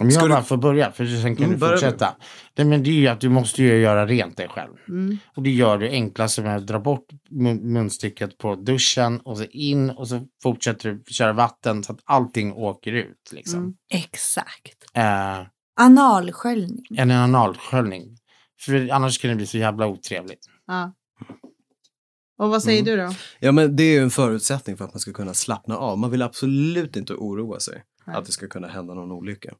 [0.00, 2.16] Om jag Ska du- bara får börja, för sen kan Mm, du fortsätta.
[2.54, 4.72] Det, men det är ju att du måste ju göra rent dig själv.
[4.88, 5.18] Mm.
[5.36, 9.44] Och det gör du enklast med att dra bort mun- munstycket på duschen och så
[9.44, 13.30] in och så fortsätter du köra vatten så att allting åker ut.
[13.32, 13.58] Liksom.
[13.60, 13.74] Mm.
[13.90, 14.84] Exakt.
[14.94, 15.40] Eh,
[15.80, 16.84] Analsköljning.
[16.96, 18.16] en analsköljning.
[18.60, 20.46] För annars kan det bli så jävla otrevligt.
[20.66, 20.92] Ja.
[22.38, 22.96] Och vad säger Mm.
[22.98, 23.14] du då?
[23.40, 25.98] Ja, men det är ju en förutsättning för att man ska kunna slappna av.
[25.98, 29.54] Man vill absolut inte oroa sig att det ska kunna hända någon olycka.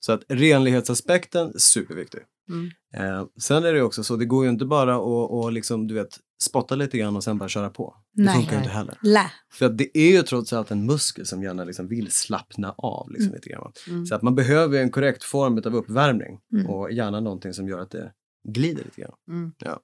[0.00, 2.20] Så att renlighetsaspekten, superviktig.
[2.48, 2.70] Mm.
[2.94, 5.94] Eh, sen är det också så, det går ju inte bara att och liksom, du
[5.94, 7.96] vet, spotta lite grann och sen bara köra på.
[8.12, 8.34] Det Nej.
[8.34, 8.98] funkar ju inte heller.
[9.02, 9.30] Lä.
[9.52, 13.10] För att det är ju trots allt en muskel som gärna liksom vill slappna av
[13.10, 13.72] liksom lite grann.
[13.88, 14.06] Mm.
[14.06, 16.66] Så att man behöver en korrekt form av uppvärmning Mm.
[16.66, 18.12] och gärna någonting som gör att det
[18.48, 19.14] glider lite grann.
[19.28, 19.52] Mm.
[19.58, 19.80] Ja.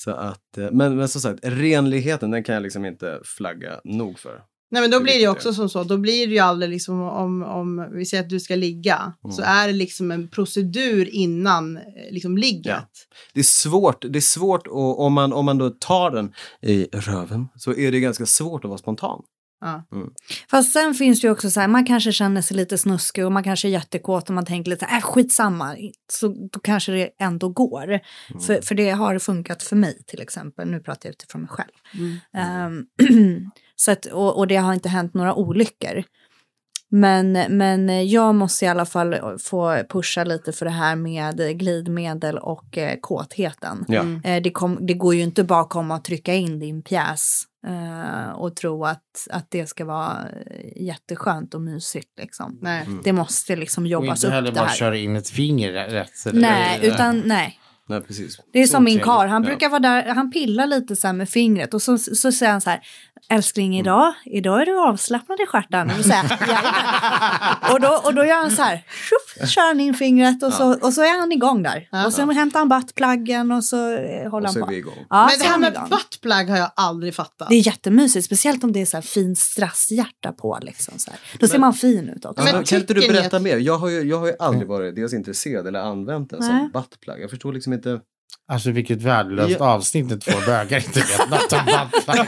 [0.00, 4.18] Så att, eh, men, men som sagt, renligheten den kan jag liksom inte flagga nog
[4.18, 4.42] för.
[4.70, 7.00] Nej men då blir det ju också som så, då blir det ju aldrig liksom
[7.00, 11.76] om, om vi säger att du ska ligga, så är det liksom en procedur innan
[11.76, 12.66] eh, liksom ligget.
[12.66, 12.88] Ja.
[13.34, 16.84] Det är svårt, det är svårt och om man, om man då tar den i
[16.84, 19.22] röven så är det ganska svårt att vara spontan.
[19.60, 19.84] Ja.
[20.50, 23.32] Fast sen finns det ju också så här, man kanske känner sig lite snuskig och
[23.32, 25.76] man kanske är jättekåt och man tänker lite äh, skitsamma,
[26.12, 28.00] så då kanske det ändå går.
[28.46, 31.72] För, för det har funkat för mig till exempel, nu pratar jag utifrån mig själv.
[31.94, 32.16] Mm.
[32.32, 36.04] Ehm, så att, och, och det har inte hänt några olyckor.
[36.90, 42.38] Men, men jag måste i alla fall få pusha lite för det här med glidmedel
[42.38, 43.84] och eh, kåtheten.
[43.88, 44.04] Ja.
[44.24, 47.42] Eh, det, kom, det går ju inte bara att komma och trycka in din pjäs
[47.66, 52.18] eh, och tro att, att det ska vara eh, jätteskönt och mysigt.
[52.20, 52.58] Liksom.
[52.62, 52.82] Nej.
[52.86, 53.00] Mm.
[53.04, 54.76] Det måste liksom Och jobbas inte upp heller det bara här.
[54.76, 56.10] köra in ett finger rätt.
[56.32, 57.58] Nej, eller- utan nej.
[57.88, 58.40] Nej, precis.
[58.52, 59.48] Det är som min kar, han Ja.
[59.48, 62.60] brukar vara där, han pillar lite så här med fingret och så, så säger han
[62.60, 62.80] så här,
[63.30, 65.90] älskling idag, idag är du avslappnad i stjärten.
[65.90, 65.96] Och
[67.72, 70.78] och, då, och då gör han så här, tjoff, kör han in fingret och så,
[70.80, 71.88] och så är han igång där.
[71.92, 72.06] Ja.
[72.06, 74.70] Och sen hämtar han buttpluggen och så eh, håller Och så han är på.
[74.72, 75.06] vi igång.
[75.10, 77.48] Ja, Men det är här med buttplug har jag aldrig fattat.
[77.48, 80.58] Det är jättemysigt, speciellt om det är så här fint strasshjärta på.
[80.62, 81.20] Liksom, så här.
[81.38, 82.44] Då ser man fin ut också.
[82.44, 83.56] Men Men, kan inte du berätta mer?
[83.56, 86.48] Jag har ju, jag har ju aldrig varit dels intresserad eller använt den Nej.
[86.48, 87.22] som buttplug.
[87.22, 88.00] Jag förstår liksom inte.
[88.50, 89.66] Alltså vilket värdelöst Ja.
[89.74, 91.58] avsnitt när två bögar inte vet något om
[91.92, 92.26] buttplug.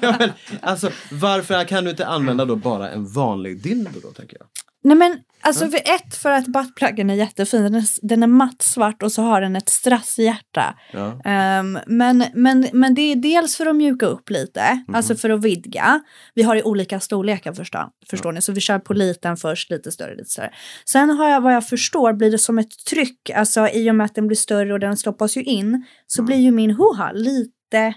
[0.00, 4.36] ja, men, alltså, varför kan du inte använda då bara en vanlig dildo då, tänker
[4.40, 4.46] jag?
[4.84, 9.02] Nej men alltså för ett för att buttpluggen är jättefin, den är, den är mattsvart
[9.02, 10.74] och så har den ett strasshjärta.
[10.92, 11.20] Ja.
[11.24, 14.94] Ehm, men, men, men det är dels för att mjuka upp lite, Mhm.
[14.94, 16.00] alltså för att vidga.
[16.34, 19.92] Vi har i olika storlekar förstå, förstår ni, så vi kör på liten först, lite
[19.92, 20.50] större, lite större.
[20.84, 24.04] Sen har jag vad jag förstår blir det som ett tryck, alltså i och med
[24.04, 26.26] att den blir större och den stoppas ju in, så Mm.
[26.26, 27.94] blir ju min hoha lite,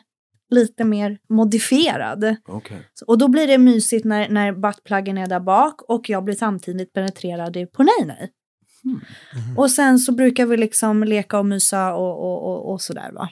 [0.49, 2.35] lite mer modifierad.
[2.93, 6.35] Så- Och då blir det mysigt när, när buttpluggen är där bak och jag blir
[6.35, 8.31] samtidigt penetrerad i- på nej nej.
[8.83, 9.57] Hmm.
[9.57, 13.29] Och sen så brukar vi liksom leka och mysa och, och, och, och sådär va.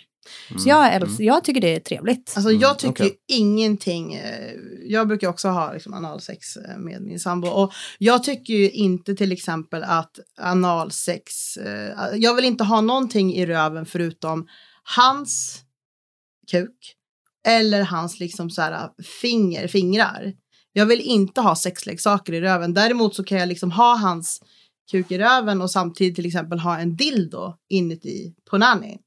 [0.50, 0.60] Mm.
[0.60, 2.34] Så jag, älsk, jag tycker det är trevligt.
[2.36, 3.08] Alltså Mm, jag tycker okej.
[3.30, 4.52] ju ingenting, eh,
[4.86, 9.16] jag brukar också ha liksom, analsex eh, med min sambo och jag tycker ju inte
[9.16, 14.48] till exempel att analsex, eh, jag vill inte ha någonting i röven förutom
[14.96, 15.62] hans
[16.52, 16.96] kuk
[17.48, 18.90] eller hans liksom så här
[19.22, 20.34] finger, fingrar.
[20.74, 22.74] Jag vill inte ha sexleksaker i röven.
[22.74, 24.42] Däremot så kan jag liksom ha hans
[24.92, 28.98] kuk i röven och samtidigt till exempel ha en dildo inuti på nanny.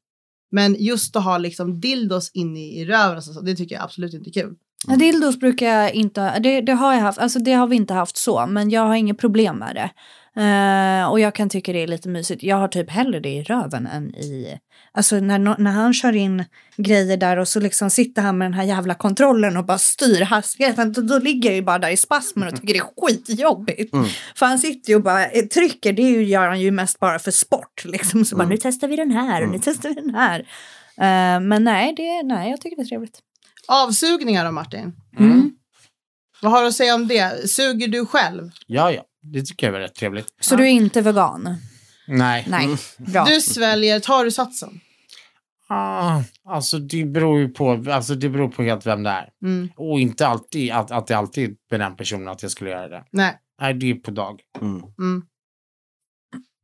[0.51, 4.31] Men just att ha liksom dildos inne i röven, så, det tycker jag absolut inte
[4.31, 4.55] är kul.
[4.87, 4.99] Mm.
[4.99, 8.17] Dildos brukar jag inte, det, det har jag haft, alltså det har vi inte haft
[8.17, 9.91] så, men jag har inget problem med det.
[10.37, 12.43] Eh, och jag kan tycka det är lite mysigt.
[12.43, 14.59] Jag har typ hellre det i röven än i,
[14.93, 16.45] alltså när, när han kör in
[16.77, 20.21] grejer där och så liksom sitter han med den här jävla kontrollen och bara styr
[20.23, 23.93] hastigheten, då, då ligger jag ju bara där i spasmer och tycker det är skitjobbigt.
[23.95, 24.07] Mm.
[24.35, 27.31] För han sitter ju och bara eh, trycker, det gör han ju mest bara för
[27.31, 28.25] sport liksom.
[28.25, 28.51] Så bara Mm.
[28.55, 29.61] nu testar vi den här och nu Mm.
[29.65, 30.41] testar vi den här.
[30.99, 33.19] Eh, men nej, det, nej, jag tycker det är trevligt.
[33.69, 34.93] Avsugningar då Martin?
[35.19, 35.51] Mm.
[36.43, 37.51] Vad har du att säga om det?
[37.51, 38.51] Suger du själv?
[38.67, 39.03] Ja, ja.
[39.33, 40.27] Det tycker jag är rätt trevligt.
[40.41, 40.59] Så Ja.
[40.59, 41.57] du är inte vegan?
[42.09, 42.47] Nej.
[42.49, 43.25] Nej, bra.
[43.25, 44.81] Du sväljer, tar du satsen?
[45.69, 49.29] Ah, alltså det beror ju på, alltså det beror på helt vem det är.
[49.43, 49.69] Mm.
[49.77, 52.89] Och inte alltid att, att det alltid är med den personen att jag skulle göra
[52.89, 53.05] det.
[53.11, 53.39] Nej.
[53.61, 54.41] Nej, det är på dag.
[54.61, 54.83] Mm.
[54.99, 55.23] Mm.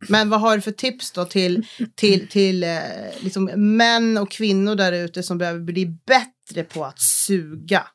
[0.08, 2.78] Men vad har du för tips då till, till, till eh,
[3.20, 3.44] liksom
[3.76, 7.86] män och kvinnor där ute som behöver bli bättre på att suga?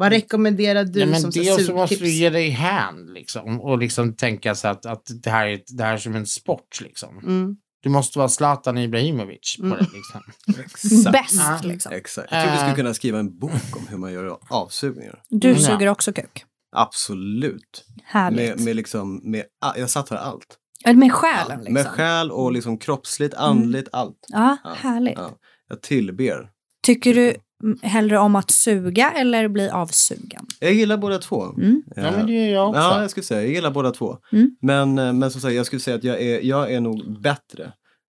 [0.00, 3.60] Vad rekommenderar du Nej, men som det så måste du ge dig hän liksom.
[3.60, 6.80] Och liksom tänka sig att, att det, här är, det här är som en sport
[6.80, 7.18] liksom.
[7.18, 7.56] Mm.
[7.82, 9.78] Du måste vara Zlatan Ibrahimovic på Mm.
[9.78, 10.20] det liksom.
[10.64, 11.12] Exakt.
[11.12, 11.60] Bäst Ja.
[11.62, 11.92] liksom.
[11.92, 12.28] Exakt.
[12.32, 12.76] Jag tror vi skulle Eh.
[12.76, 15.22] kunna skriva en bok om hur man gör avsugningar.
[15.28, 15.60] Du Mm.
[15.60, 16.44] suger också kuk.
[16.76, 17.84] Absolut.
[18.04, 18.56] Härligt.
[18.56, 19.44] Med, med liksom, med,
[19.76, 20.56] jag satt för allt.
[20.84, 21.74] Eller med själen liksom.
[21.74, 24.18] Med själ och liksom kroppsligt, andligt, allt.
[24.28, 25.18] Ja, Ja, härligt.
[25.18, 25.30] Ja.
[25.68, 26.48] Jag tillber.
[26.82, 27.40] Tycker du mm,
[27.82, 30.46] hellre om att suga eller bli avsugen?
[30.60, 31.44] Jag gillar båda två.
[31.44, 31.82] Mm.
[31.96, 32.80] Ja, men det gör jag också.
[32.80, 34.18] Ja, jag skulle säga, jag gillar båda två.
[34.32, 34.56] Mm.
[34.60, 37.72] Men, eh, men som sagt, jag skulle säga att jag är, jag är nog bättre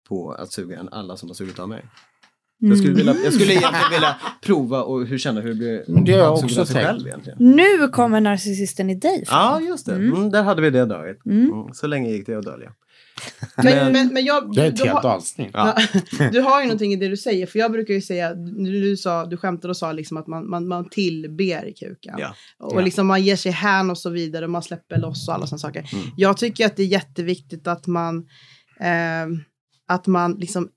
[0.09, 1.85] på att suga än alla som har sugit av mig.
[2.59, 6.13] Jag skulle, vilja, jag skulle egentligen vilja prova och hur känna hur det blir det
[6.13, 6.73] har jag också tänkt.
[6.73, 7.39] själv egentligen.
[7.39, 9.25] Nu kommer narcissisten i dig.
[9.27, 9.95] Ja, just det.
[9.95, 10.13] Mm.
[10.15, 11.27] Mm, där hade vi det draget.
[11.27, 11.53] Mm.
[11.53, 11.75] Mm.
[11.75, 12.73] Så länge gick det att dölja.
[13.57, 15.51] Men, men, men jag, Det är ett helt avsnitt.
[15.53, 15.77] Ja.
[16.33, 17.47] du har ju någonting i det du säger.
[17.47, 20.69] För jag brukar ju säga, du, sa, du skämtade och sa liksom att man, man,
[20.69, 22.15] man tillber kuken.
[22.19, 22.35] Ja.
[22.59, 22.85] Och Ja.
[22.85, 24.45] liksom man ger sig hän och så vidare.
[24.45, 25.89] Och man släpper loss och alla sådana saker.
[25.93, 26.05] Mm.
[26.17, 28.19] Jag tycker att det är jätteviktigt att man,
[28.81, 29.27] eh,
[29.89, 30.69] att man liksom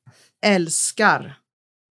[0.46, 1.36] älskar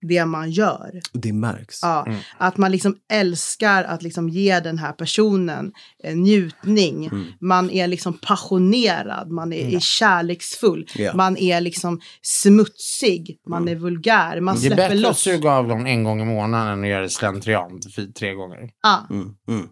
[0.01, 1.01] det man gör.
[1.13, 1.79] Det märks.
[1.83, 2.19] Ja, Mm.
[2.39, 5.73] Att man liksom älskar att liksom ge den här personen
[6.05, 7.07] en njutning.
[7.07, 7.27] Mm.
[7.41, 9.77] Man är liksom passionerad, man är, Ja.
[9.77, 10.87] är kärleksfull.
[10.97, 11.15] Ja.
[11.15, 13.75] Man är liksom smutsig, man Mm.
[13.77, 15.19] är vulgär, man Det är släpper bättre att loss.
[15.21, 17.81] suga av någon en gång i månaden än att göra det slentrian
[18.19, 19.07] tre gånger Ja.
[19.11, 19.35] Mm.
[19.49, 19.67] Mm.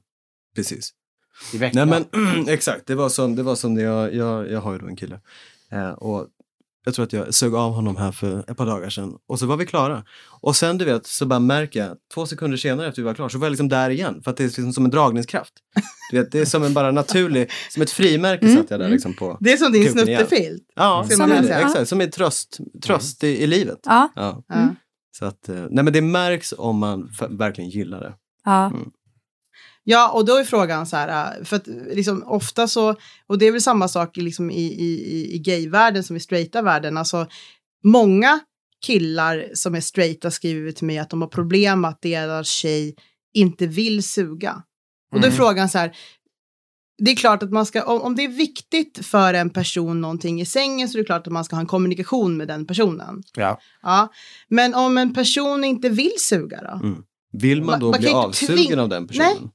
[0.56, 0.90] Precis.
[1.54, 1.88] i veckan.
[1.88, 4.78] Nej men exakt, det var som, det var som det jag, jag, jag har ju
[4.78, 5.20] då en kille.
[5.72, 6.26] Eh, och
[6.86, 9.46] jag tror att jag sög av honom här för ett par dagar sedan och så
[9.46, 10.04] var vi klara.
[10.40, 13.28] Och sen du vet så bara märker jag, två sekunder senare efter vi var klara
[13.28, 15.52] så var jag liksom där igen för att det är liksom som en dragningskraft.
[16.10, 19.14] Du vet, det är som en bara naturlig, som ett frimärke satt jag där liksom
[19.14, 19.36] på.
[19.40, 20.62] Det är som din snuttefilt.
[20.74, 23.80] Ja, som en, exakt, som en tröst, tröst i, i livet.
[23.84, 24.42] Ja, Ja.
[24.48, 24.74] Ja.
[25.18, 28.14] Så att, eh, nej men det märks om man verkligen gillar det.
[28.44, 28.72] ja.
[29.88, 32.94] Ja, och då är frågan så här, äh, för att liksom ofta så,
[33.26, 36.96] och det är väl samma sak liksom i, i, i- gayvärlden som i straighta världen,
[36.96, 37.26] alltså
[37.84, 38.40] många
[38.86, 42.94] killar som är straighta skriver till mig att de har problem att deras tjej
[43.34, 44.62] inte vill suga.
[45.12, 45.36] Och då är Mm.
[45.36, 45.96] frågan så här,
[46.98, 50.40] det är klart att man ska, om, om det är viktigt för en person någonting
[50.40, 53.22] i sängen så är det klart att man ska ha en kommunikation med den personen.
[53.36, 53.60] Ja.
[53.82, 54.08] Ja.
[54.48, 56.86] Men om en person inte vill suga då?
[56.86, 57.02] Mm.
[57.32, 59.28] Vill man Man- då man bli inte avsugen av den personen?
[59.40, 59.50] Nej,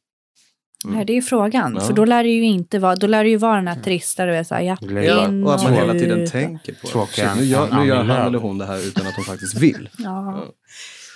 [0.86, 1.06] Mm.
[1.06, 1.76] det är frågan.
[1.80, 1.82] Ja.
[1.88, 4.26] För då lär det ju inte vara, då lär det ju vara den här trista,
[4.26, 7.44] du vet såhär, ja, Ja, in och att man hela tiden tänker på Shit, nu
[7.44, 9.89] gör, nu gör han eller hon det här utan att de faktiskt vill.
[9.98, 10.46] Ja.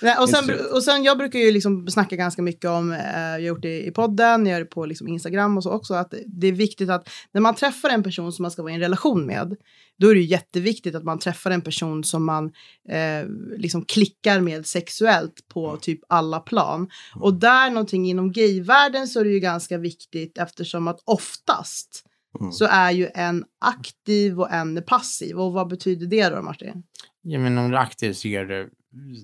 [0.02, 3.30] Nej, och, sen, och sen, jag brukar ju liksom snacka ganska mycket om, eh, jag
[3.30, 6.14] har gjort det i podden, jag gör det på liksom Instagram och så också, att
[6.26, 8.80] det är viktigt att när man träffar en person som man ska vara i en
[8.80, 9.56] relation med,
[9.98, 12.52] då är det jätteviktigt att man träffar en person som man
[12.88, 16.88] eh, liksom klickar med sexuellt på typ alla plan.
[17.14, 22.02] Och där någonting inom gayvärlden så är det ju ganska viktigt eftersom att oftast
[22.40, 22.52] Mm.
[22.52, 25.40] så är ju en aktiv och en passiv.
[25.40, 26.82] Och vad betyder det då, Martin?
[27.22, 28.70] Ja, men om du är aktiv så gör du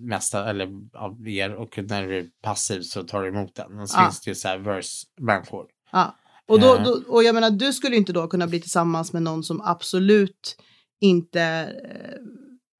[0.00, 3.78] mesta eller av er och när du är passiv så tar du emot den.
[3.78, 4.04] Och så Ja.
[4.04, 5.66] finns det ju så här verse-människor.
[5.92, 6.16] Ja.
[6.48, 6.82] Och, då, Eh.
[6.84, 9.60] då, och jag menar, du skulle ju inte då kunna bli tillsammans med någon som
[9.60, 10.56] absolut
[11.00, 11.42] inte...
[11.42, 12.18] Eh,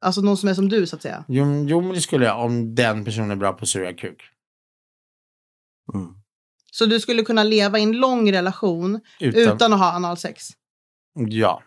[0.00, 1.24] alltså någon som är som du, så att säga.
[1.28, 3.92] Jo, men- jo, men det skulle jag om den personen är bra på att suga
[3.94, 4.22] kuk.
[5.94, 6.14] Mm.
[6.72, 10.48] Så du skulle kunna leva i en lång relation Utan, utan, att ha analsex.
[11.14, 11.62] Ja.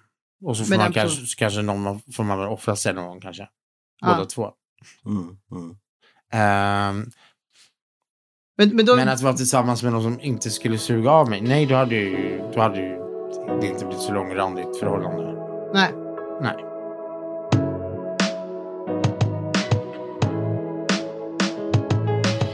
[0.46, 1.28] Och så får Med man kanske, personen.
[1.38, 3.50] kanske någon, får man väl offra sig någon gång kanske.
[4.02, 4.52] Båda två.
[5.06, 5.38] Mm.
[5.52, 5.78] Mm.
[6.32, 7.12] Ehm,
[8.58, 8.96] Men, men då...
[8.96, 11.42] men att vara tillsammans med någon som inte skulle suga av mig.
[11.42, 12.96] Nej, då hade ju, då hade ju
[13.62, 15.24] det inte blivit så långrandigt förhållande.
[15.74, 15.92] Nej.
[16.42, 16.66] Nej.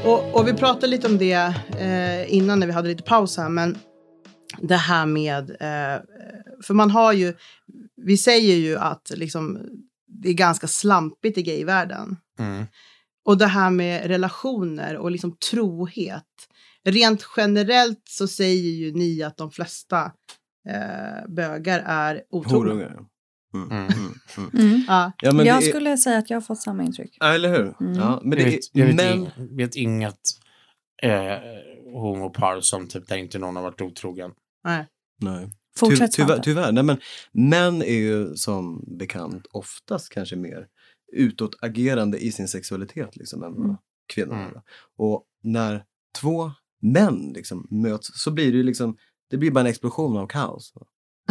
[0.06, 3.50] Och, och vi pratade lite om det eh, innan när vi hade lite paus här,
[3.50, 3.78] men
[4.62, 6.02] det här med, eh,
[6.64, 7.34] för man har ju,
[8.06, 9.60] vi säger ju att liksom,
[10.08, 12.18] det är ganska slampigt i gayvärlden.
[12.40, 12.66] Mm.
[13.26, 16.24] Och det här med relationer och liksom trohet.
[16.84, 20.12] Rent generellt så säger ju ni att de flesta
[20.70, 22.72] eh, bögar är otrogna.
[23.54, 23.72] Mm.
[23.72, 23.72] Mm.
[23.72, 24.14] Mm.
[24.38, 24.50] Mm.
[24.54, 24.84] Mm.
[24.88, 25.12] Ja.
[25.22, 27.18] Ja, jag är, skulle säga att jag har fått samma intryck.
[27.20, 27.76] ja, eller hur?
[27.82, 27.94] Mm.
[27.94, 30.20] Ja, men jag det vet, är, jag vet, men, ing, vet inget
[31.02, 31.12] eh,
[31.94, 34.32] homopar som typ där inte någon har varit otrogen.
[34.64, 34.88] Nej.
[35.22, 35.50] nej.
[35.76, 36.72] Fortsätt Ty, tyvärr, tyvärr.
[36.72, 36.98] Nej, men
[37.32, 40.68] män är ju som bekant oftast kanske mer
[41.12, 43.78] utåtagerande i sin sexualitet liksom, än vad Mm.
[44.14, 44.46] kvinnor Mm.
[44.48, 44.62] är.
[44.98, 45.84] Och när
[46.20, 48.98] två män liksom möts så blir det ju liksom,
[49.30, 50.74] det blir bara en explosion av kaos.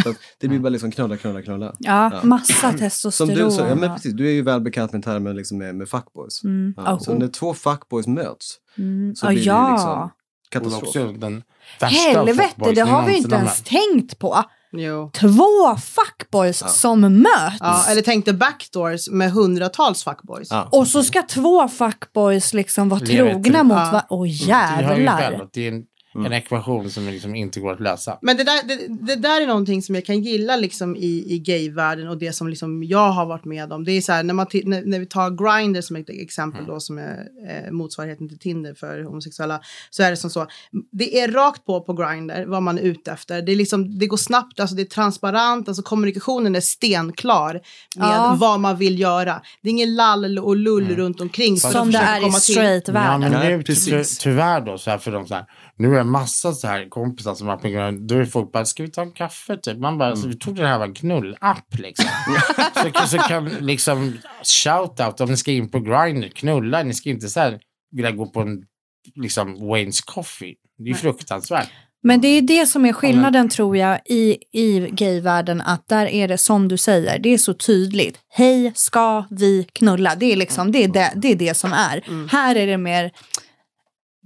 [0.03, 1.75] Så det blir bara liksom knulla, knulla, knulla.
[1.79, 2.25] Ja, Ja.
[2.25, 3.35] massa Som testosteron.
[3.35, 5.89] du sa, ja men precis, du är ju väl bekant med termen liksom med, med
[5.89, 6.45] fuckboys.
[6.45, 6.75] Mm.
[6.77, 9.15] Ja, Oh, så när två fuckboys möts, mm.
[9.15, 9.73] så blir det ju ja.
[9.73, 10.11] liksom
[10.49, 11.21] katastrof.
[11.21, 11.43] den
[11.81, 14.45] värsta av Helvete, det har vi inte ens tänkt på.
[14.73, 15.11] Jo.
[15.15, 16.69] Två fuckboys Ja.
[16.69, 17.57] som möts.
[17.61, 20.49] Ja, eller tänk dig backdoors med hundratals fuckboys.
[20.51, 20.69] Ja.
[20.73, 23.65] Och så ska två fuckboys liksom vara trogna liv.
[23.65, 23.77] mot Ja.
[23.77, 24.05] varandra.
[24.11, 25.33] Åh själv jävlar.
[25.33, 25.83] att det är en,
[26.15, 26.27] Mm.
[26.27, 28.19] en ekvation som liksom inte går att lösa.
[28.23, 31.39] Men det där, det, det där är någonting som jag kan gilla liksom i, i
[31.39, 33.85] gayvärlden och det som liksom jag har varit med om.
[33.85, 36.81] Det är så här, när, man när, när vi tar Grindr som ett exempel då
[36.81, 39.61] som är eh, motsvarigheten till Tinder för homosexuella.
[39.91, 40.47] Så är det som så.
[40.93, 43.43] Det är rakt på på Grindr vad man är ute efter.
[43.43, 47.61] Det, är liksom, det går snabbt, alltså det är transparent, alltså kommunikationen är stenklar med
[48.09, 48.37] Ja.
[48.41, 49.43] vad man vill göra.
[49.63, 51.57] Det är ingen lall och lull runt omkring.
[51.57, 53.21] Som det är i Ja, straight-världen.
[53.21, 54.19] men Nej, nu precis.
[54.19, 55.45] ty, tyvärr då, så här för de så här,
[55.81, 58.91] nu är det massa så här kompisar som har då är folk bara, ska vi
[58.91, 59.79] ta en kaffe typ?
[59.79, 62.07] Man bara, så vi trodde det här var en knullapp liksom.
[62.75, 67.29] så, så kan liksom shout-out om ni ska in på Grindr, knulla, ni ska inte
[67.29, 67.61] så här
[67.93, 68.63] vilja gå på en
[69.15, 70.55] liksom Wayne's Coffee.
[70.79, 71.69] Det är fruktansvärt.
[72.03, 76.29] Men det är det som är skillnaden tror jag i, i gayvärlden att där är
[76.29, 78.19] det som du säger, det är så tydligt.
[78.29, 80.15] Hej, ska vi knulla?
[80.15, 82.29] Det är liksom det, är det, det, är det som är.
[82.31, 83.13] Här är det mer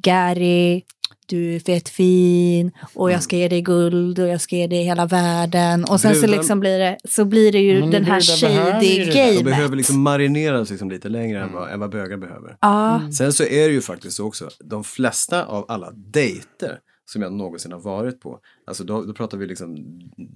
[0.03, 0.83] Gary,
[1.27, 4.83] du är fett fin och jag ska ge dig guld och jag ska ge dig
[4.83, 5.85] hela världen.
[5.85, 8.55] Och sen så Brudar- liksom blir det, så blir det ju Men den här brudar
[8.55, 9.37] behöver ju shady det där.
[9.39, 12.57] De behöver liksom marineras liksom lite längre än, vad, än vad bögar behöver.
[12.61, 17.23] Ja, Sen så är det ju faktiskt så också, de flesta av alla dejter, som
[17.23, 18.39] jag någonsin har varit på.
[18.67, 19.77] Alltså då, då pratar vi liksom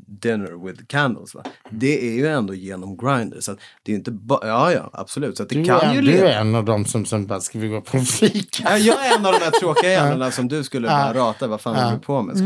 [0.07, 1.35] dinner with candles.
[1.35, 1.43] Va?
[1.71, 3.41] Det är ju ändå genom Grindr.
[3.41, 5.37] Så att det är inte bara, ja ja absolut.
[5.37, 6.33] Så att det Du, kan är, ju du leda.
[6.35, 8.63] är en av dem som, som bara, ska vi gå på en fika?
[8.71, 11.47] Ja, jag är en av de här tråkiga jävlarna som du skulle bara rata.
[11.47, 12.37] Vad fan håller du på med?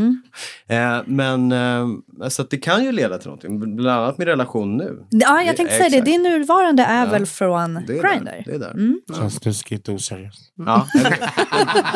[0.67, 3.77] Eh, men eh, så att det kan ju leda till någonting.
[3.77, 5.07] Bland annat min relation nu.
[5.11, 6.01] Ja, Det- jag tänkte säga det.
[6.01, 7.11] Din nuvarande är Ja.
[7.11, 8.43] väl från Det är där.
[8.47, 8.71] Det är där.
[8.71, 9.01] Mm.
[9.17, 10.53] Känns snuskigt oseriöst.
[10.67, 10.87] Ja,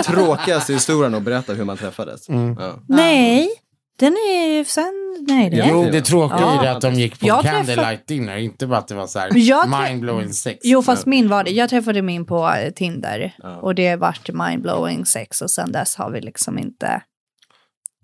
[0.07, 2.29] tråkigaste historien att berätta hur man träffades.
[2.29, 2.57] Mm.
[2.61, 2.73] Ja.
[2.89, 3.49] Nej,
[3.97, 4.93] den är ju sen...
[5.29, 6.59] Nej, det är Jo, det tråkiga Ja.
[6.59, 9.19] är det att de gick på Jag candlelight dinner, inte bara att det var så
[9.19, 10.59] här mindblowing sex.
[10.65, 11.51] Jo, fast min var det.
[11.51, 13.57] Jag träffade min på eh, Tinder Ja.
[13.57, 17.03] och det vart mindblowing sex och sen dess har vi liksom inte...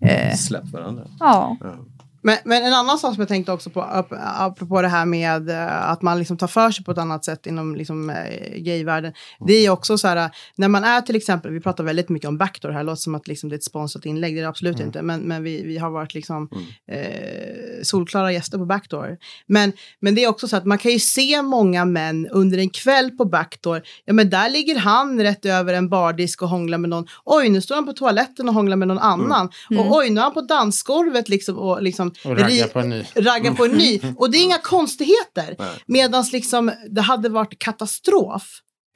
[0.05, 1.03] Eh, Släpp varandra.
[1.19, 1.57] ja.
[1.61, 1.75] Ja.
[2.23, 5.49] Men, men en annan sak som jag tänkte också på, ap- apropå det här med
[5.49, 9.13] eh, att man liksom tar för sig på ett annat sätt inom liksom, eh, gayvärlden.
[9.47, 12.27] Det är också så här, eh, när man är till exempel, vi pratar väldigt mycket
[12.27, 14.49] om backdoor här, låter som att liksom, det är ett sponsrat inlägg, det är det
[14.49, 16.49] absolut inte, men, men vi, vi har varit liksom,
[16.91, 19.17] eh, solklara gäster på backdoor.
[19.47, 22.69] Men, men det är också så att man kan ju se många män under en
[22.69, 26.89] kväll på backdoor, ja men där ligger han rätt över en bardisk och hånglar med
[26.89, 29.49] någon, oj nu står han på toaletten och hånglar med någon annan,
[29.79, 33.05] och oj nu är han på dansgolvet liksom och liksom Och ragga på en ny.
[33.15, 34.01] ragga på en ny.
[34.17, 35.55] Och det är inga konstigheter.
[35.85, 38.43] Medan liksom det hade varit katastrof.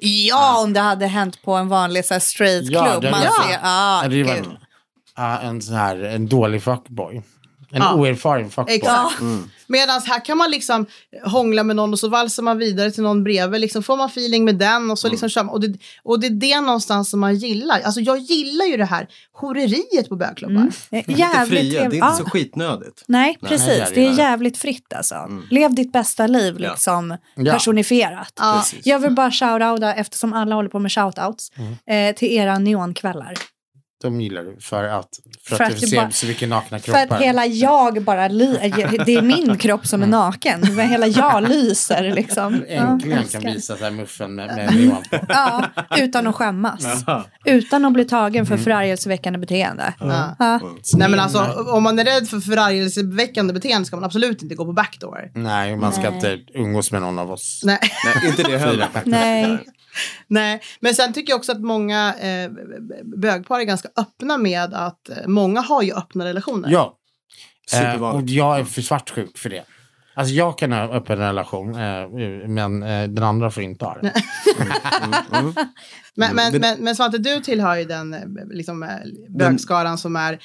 [0.01, 3.01] ja, om det hade hänt på en vanlig så här, straight Ja, club.
[3.01, 3.31] det- man Ja.
[3.49, 4.57] ser, ah, det var en,
[5.15, 7.23] ja, en sån här, en dålig fuckboy.
[7.71, 7.93] En Ja.
[7.95, 8.75] oerfaren fuckboy.
[8.75, 9.19] Exakt.
[9.21, 9.49] Mm.
[9.67, 10.85] Medan här kan man liksom
[11.25, 13.61] hångla med någon och så valsar man vidare till någon bredvid.
[13.61, 15.53] Liksom får man feeling med den och så liksom kör man.
[15.53, 17.79] Och det, och det är det någonstans som man gillar.
[17.81, 20.55] Alltså jag gillar ju det här horeriet på bögklubbar.
[20.91, 21.03] Mm.
[21.07, 22.11] Jävligt fria, det är inte Ja.
[22.17, 23.03] så skitnödigt.
[23.07, 23.91] Nej, Nej, precis.
[23.95, 25.15] det är jävligt fritt alltså.
[25.49, 27.53] Lev ditt bästa liv liksom Ja.
[27.53, 28.33] personifierat.
[28.39, 28.53] Ja.
[28.57, 28.85] Precis.
[28.85, 31.51] Jag vill bara shoutouta, eftersom alla håller på med shoutouts,
[31.89, 33.33] eh, till era neonkvällar.
[34.01, 35.09] De gillar du för att,
[35.47, 37.15] för För att, att du det ser bara- så mycket nakna För kroppar.
[37.15, 38.57] att hela jag bara, ly-
[39.05, 40.59] det är min kropp som är naken.
[40.75, 42.53] Men hela jag lyser liksom.
[42.67, 45.19] Äntligen Ja, kan visa så här muffen med, med neon på.
[45.29, 45.65] Ja,
[45.97, 46.85] utan att skämmas.
[47.45, 49.93] Utan att bli tagen för förargelseväckande beteende.
[49.99, 50.35] Ja.
[50.39, 50.59] Ja.
[50.97, 51.39] Nej men alltså
[51.73, 55.31] om man är rädd för förargelseväckande beteende ska man absolut inte gå på backdoor.
[55.35, 56.13] Nej, man ska Nej.
[56.15, 57.61] inte umgås med någon av oss.
[57.63, 57.79] Nej.
[58.15, 58.87] Nej, inte det heller.
[59.03, 59.59] Nej.
[60.27, 62.51] Nej, men sen tycker jag också att många eh,
[63.03, 66.69] bögpar är ganska öppna med att eh, många har ju öppna relationer.
[66.71, 66.97] Ja.
[67.73, 69.63] Eh, och jag är för svartsjuk för det.
[70.13, 72.09] Alltså jag kan ha öppen relation, eh,
[72.47, 74.13] men eh, den andra får inte ha det.
[76.15, 78.19] Men, men, Det- men, men Svante, du tillhör ju den eh,
[78.51, 78.89] liksom, eh,
[79.29, 80.39] bögskaran som, är, eh,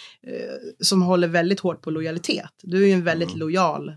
[0.81, 2.51] som håller väldigt hårt på lojalitet.
[2.63, 3.95] Du är ju en väldigt lojal eh,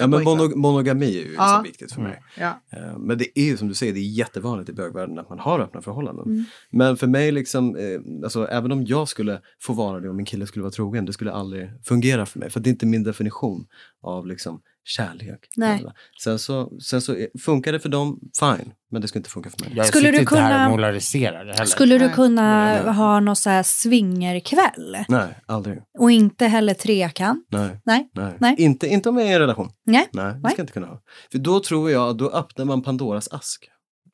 [0.00, 1.60] Ja, men mono, monogami är ju liksom Ja.
[1.64, 2.22] viktigt för mig.
[2.38, 2.60] Ja.
[2.70, 5.38] Eh, Men det är ju som du säger, det är jättevanligt i bögvärlden att man
[5.38, 6.24] har öppna förhållanden.
[6.26, 6.44] Mm.
[6.70, 10.26] Men för mig, liksom, eh, alltså, även om jag skulle få vara det och min
[10.26, 12.50] kille skulle vara trogen, det skulle aldrig fungera för mig.
[12.50, 13.66] För det är inte min definition
[14.02, 15.40] av liksom, kärlek.
[15.56, 15.84] Nej.
[16.22, 18.72] Sen, så, sen så funkar det för dem, fine.
[18.90, 19.72] Men det ska inte funka för mig.
[19.76, 21.64] Jag Skulle sitter du inte här kunna- och molariserar det heller.
[21.64, 22.14] Skulle du Nej.
[22.14, 24.96] kunna Nej, ha någon så här swingerkväll?
[25.08, 25.78] Nej, aldrig.
[25.98, 27.46] Och inte heller trekant?
[27.50, 27.80] Nej.
[27.84, 28.10] Nej.
[28.14, 28.34] Nej.
[28.40, 28.54] Nej.
[28.58, 29.70] Inte, inte om jag är i en relation.
[29.86, 30.08] Nej.
[30.12, 31.00] Nej, det ska inte kunna ha.
[31.32, 33.68] För då tror jag, då öppnar man Pandoras ask.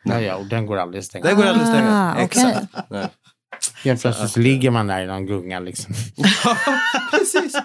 [0.04, 1.24] Nej, ja, och den går aldrig att stänga.
[1.24, 2.14] Det går aldrig att stänga.
[2.16, 2.20] Ah.
[2.22, 2.58] Exakt.
[2.90, 3.06] Nej.
[3.84, 5.94] Helt plötsligt så ligger man där i någon gunga liksom.
[7.10, 7.56] Precis.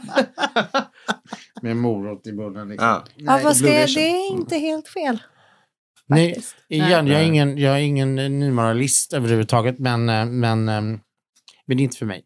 [1.61, 2.69] Med morot i munnen.
[2.69, 2.87] Liksom.
[2.87, 3.03] Ja.
[3.15, 4.03] Ja, fast Blue det, Vision.
[4.03, 5.23] det är inte helt fel.
[6.07, 7.27] Nej, igen, jag är Nej.
[7.27, 11.01] ingen, jag är ingen eh, nymoralist överhuvudtaget, men, eh, men, eh, men
[11.67, 12.23] det är inte för mig.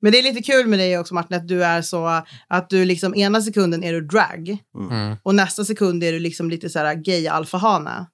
[0.00, 2.84] Men det är lite kul med dig också Martin, att du är så att du
[2.84, 4.56] liksom ena sekunden är du drag
[4.90, 5.16] Mm.
[5.22, 8.06] och nästa sekund är du liksom lite så här gay alfahane.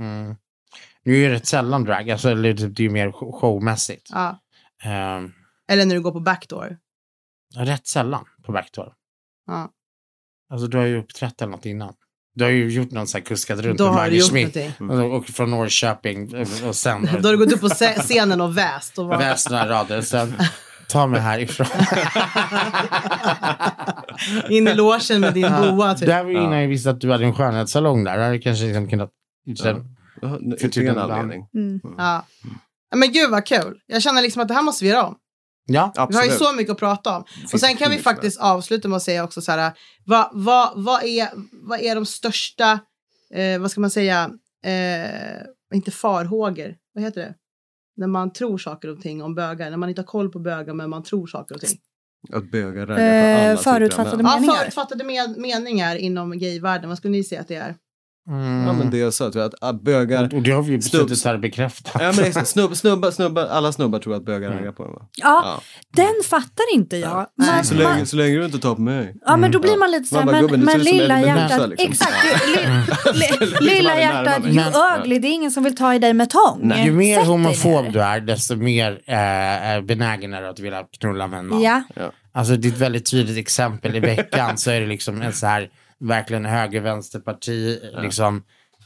[0.00, 0.34] Mm.
[1.04, 4.10] Nu är det rätt sällan drag, alltså, typ, det är ju mer show- showmässigt.
[4.12, 4.38] Ja.
[4.84, 5.20] Eh,
[5.72, 6.78] Eller när du går på backdoor.
[7.56, 8.92] rätt sällan på backdoor.
[9.46, 9.70] Ja.
[10.52, 11.94] Alltså du har ju uppträtt eller något innan.
[12.34, 14.30] Du har ju gjort någon sån här kuskat runt Då med har du Maggie gjort
[14.30, 14.56] Schmidt.
[15.12, 18.58] Och, från Norrköping och- och sen Då har du gått upp på sce- scenen och
[18.58, 18.98] väst.
[18.98, 20.00] Och väst några rader.
[20.00, 20.34] Sen
[20.88, 21.66] ta mig härifrån.
[24.48, 25.94] In i logen med din boa.
[25.94, 26.06] Typ.
[26.06, 28.18] Det här var ju innan jag visste att du hade en skönhetssalong där.
[28.18, 29.10] Det hade kanske liksom kunnat...
[29.62, 31.46] Sen, Ja, För Inte typ en anledning.
[31.54, 31.80] Mm.
[31.98, 32.26] Ja.
[32.90, 33.78] Ja, Men gud vad kul.
[33.86, 35.16] Jag känner liksom att det här måste vi göra om.
[35.66, 36.32] Ja, Vi har Absolut.
[36.32, 37.24] ju så mycket att prata om.
[37.52, 39.72] Och sen kan vi faktiskt avsluta med att säga också så här.
[40.04, 42.80] Vad, vad, vad, är, vad är de största,
[43.34, 44.30] eh, vad ska man säga,
[44.64, 45.42] eh,
[45.74, 47.34] inte farhågor, vad heter det?
[47.96, 50.74] När man tror saker och ting om bögar, när man inte har koll på bögar
[50.74, 51.78] men man tror saker och ting.
[52.32, 54.32] Att bögar raggar på Eh, alla typer av förutfattade män.
[54.32, 54.54] Ja, meningar.
[54.54, 57.76] förutfattade med, meningar inom gayvärlden, vad skulle ni säga att det är?
[58.26, 60.34] Ja men det jag sa, tror jag, att, att bögar...
[60.34, 62.02] Och det har vi ju suttit här bekräftat.
[62.02, 65.02] Ja men snubb, snubbar, snubbar, alla snubbar tror att bögar raggar på dem va?
[65.16, 65.60] Ja, Ja.
[65.96, 67.26] den fattar inte jag.
[67.38, 69.14] Man, Så man, länge, så länge du inte tar på mig.
[69.26, 71.90] ja, men då blir man lite Man bara, men, men lilla en hjärtat, liksom.
[71.90, 72.62] exakt, li,
[73.14, 76.30] li, Liksom lilla hjärtat, Men- ugly, det är ingen som vill ta i dig med
[76.30, 76.60] tång.
[76.62, 76.84] Nej.
[76.84, 80.82] Ju mer Sätt homofob du är, desto mer eh, eh, benägen är du att vilja
[81.00, 81.62] knulla med en man.
[81.62, 81.82] Ja,
[82.34, 85.46] Alltså det är ett väldigt tydligt exempel i veckan så är det liksom en så
[85.46, 85.68] här
[86.02, 87.80] verkligen höger-vänsterparti.
[88.02, 88.36] Liksom,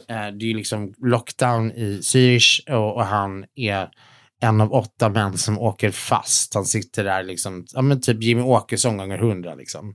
[0.08, 3.90] eh, det är ju liksom lockdown i Zürich och, och han är
[4.40, 6.54] en av åtta män som åker fast.
[6.54, 9.94] Han sitter där liksom, ja men typ Jimmy Åkesson gånger hundra liksom.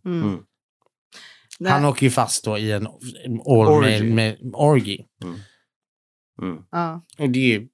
[1.59, 1.72] Nej.
[1.72, 4.03] Han åker ju fast då i en all Orgy.
[4.03, 4.97] med, med orgy.
[6.41, 6.63] Mm.
[6.72, 7.05] Ja.
[7.19, 7.67] Och det är ju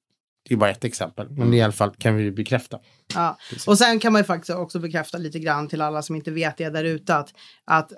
[0.47, 2.79] det är bara ett exempel, men det i alla fall kan vi ju bekräfta.
[3.13, 3.37] Ja.
[3.67, 6.57] Och sen kan man ju faktiskt också bekräfta lite grann till alla som inte vet
[6.57, 7.33] det där ute att,
[7.65, 7.97] att eh,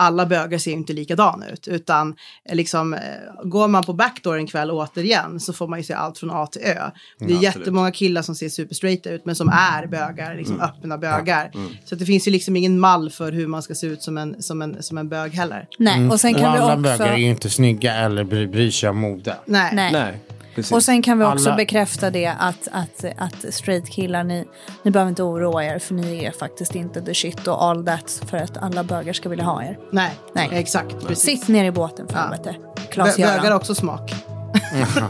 [0.00, 2.14] alla bögar ser ju inte likadana ut utan
[2.48, 3.00] eh, liksom eh,
[3.44, 6.46] går man på backdoor en kväll återigen så får man ju se allt från A
[6.46, 6.64] till Ö.
[6.64, 6.90] Det är
[7.24, 7.42] absolut.
[7.42, 11.52] jättemånga killar som ser superstraighta ut men som är bögar, liksom öppna bögar.
[11.84, 14.18] Så att det finns ju liksom ingen mall för hur man ska se ut som
[14.18, 15.68] en, som en, som en bög heller.
[15.78, 16.08] nej.
[16.08, 16.82] Och sen Och kan vi alla också...
[16.82, 19.36] bögar är ju inte snygga eller bry, bryr sig om mode.
[19.46, 19.70] Nej.
[19.74, 19.92] Nej.
[19.92, 20.20] Nej,
[20.54, 20.72] precis.
[20.72, 24.44] Och sen kan vi också Alla- bekräfta det att, att, att straight killar, ni,
[24.82, 28.22] ni behöver inte oroa er för ni är faktiskt inte the shit och all that
[28.26, 29.78] för att alla bögar ska vilja ha er.
[29.92, 30.48] Nej, Nej.
[30.52, 31.06] exakt.
[31.06, 31.40] Precis.
[31.40, 32.20] Sitt ner i båten för Ja.
[32.20, 32.54] helvete.
[32.90, 34.14] Klas Bögar har också smak.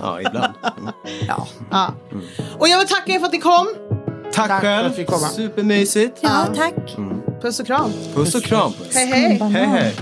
[0.03, 0.55] Ja, ibland.
[0.79, 0.93] Mm.
[1.29, 1.47] Ja.
[1.71, 1.95] Ja.
[2.59, 3.67] Och jag vill tacka er för att ni kom.
[4.33, 5.19] Tack för själv, att vi kom.
[5.19, 6.19] supermysigt.
[6.21, 6.97] ja, tack.
[7.43, 7.91] Puss och kram.
[8.15, 8.95] Puss och kram er.
[8.95, 9.39] Hej hej.
[9.53, 9.95] Hej hej.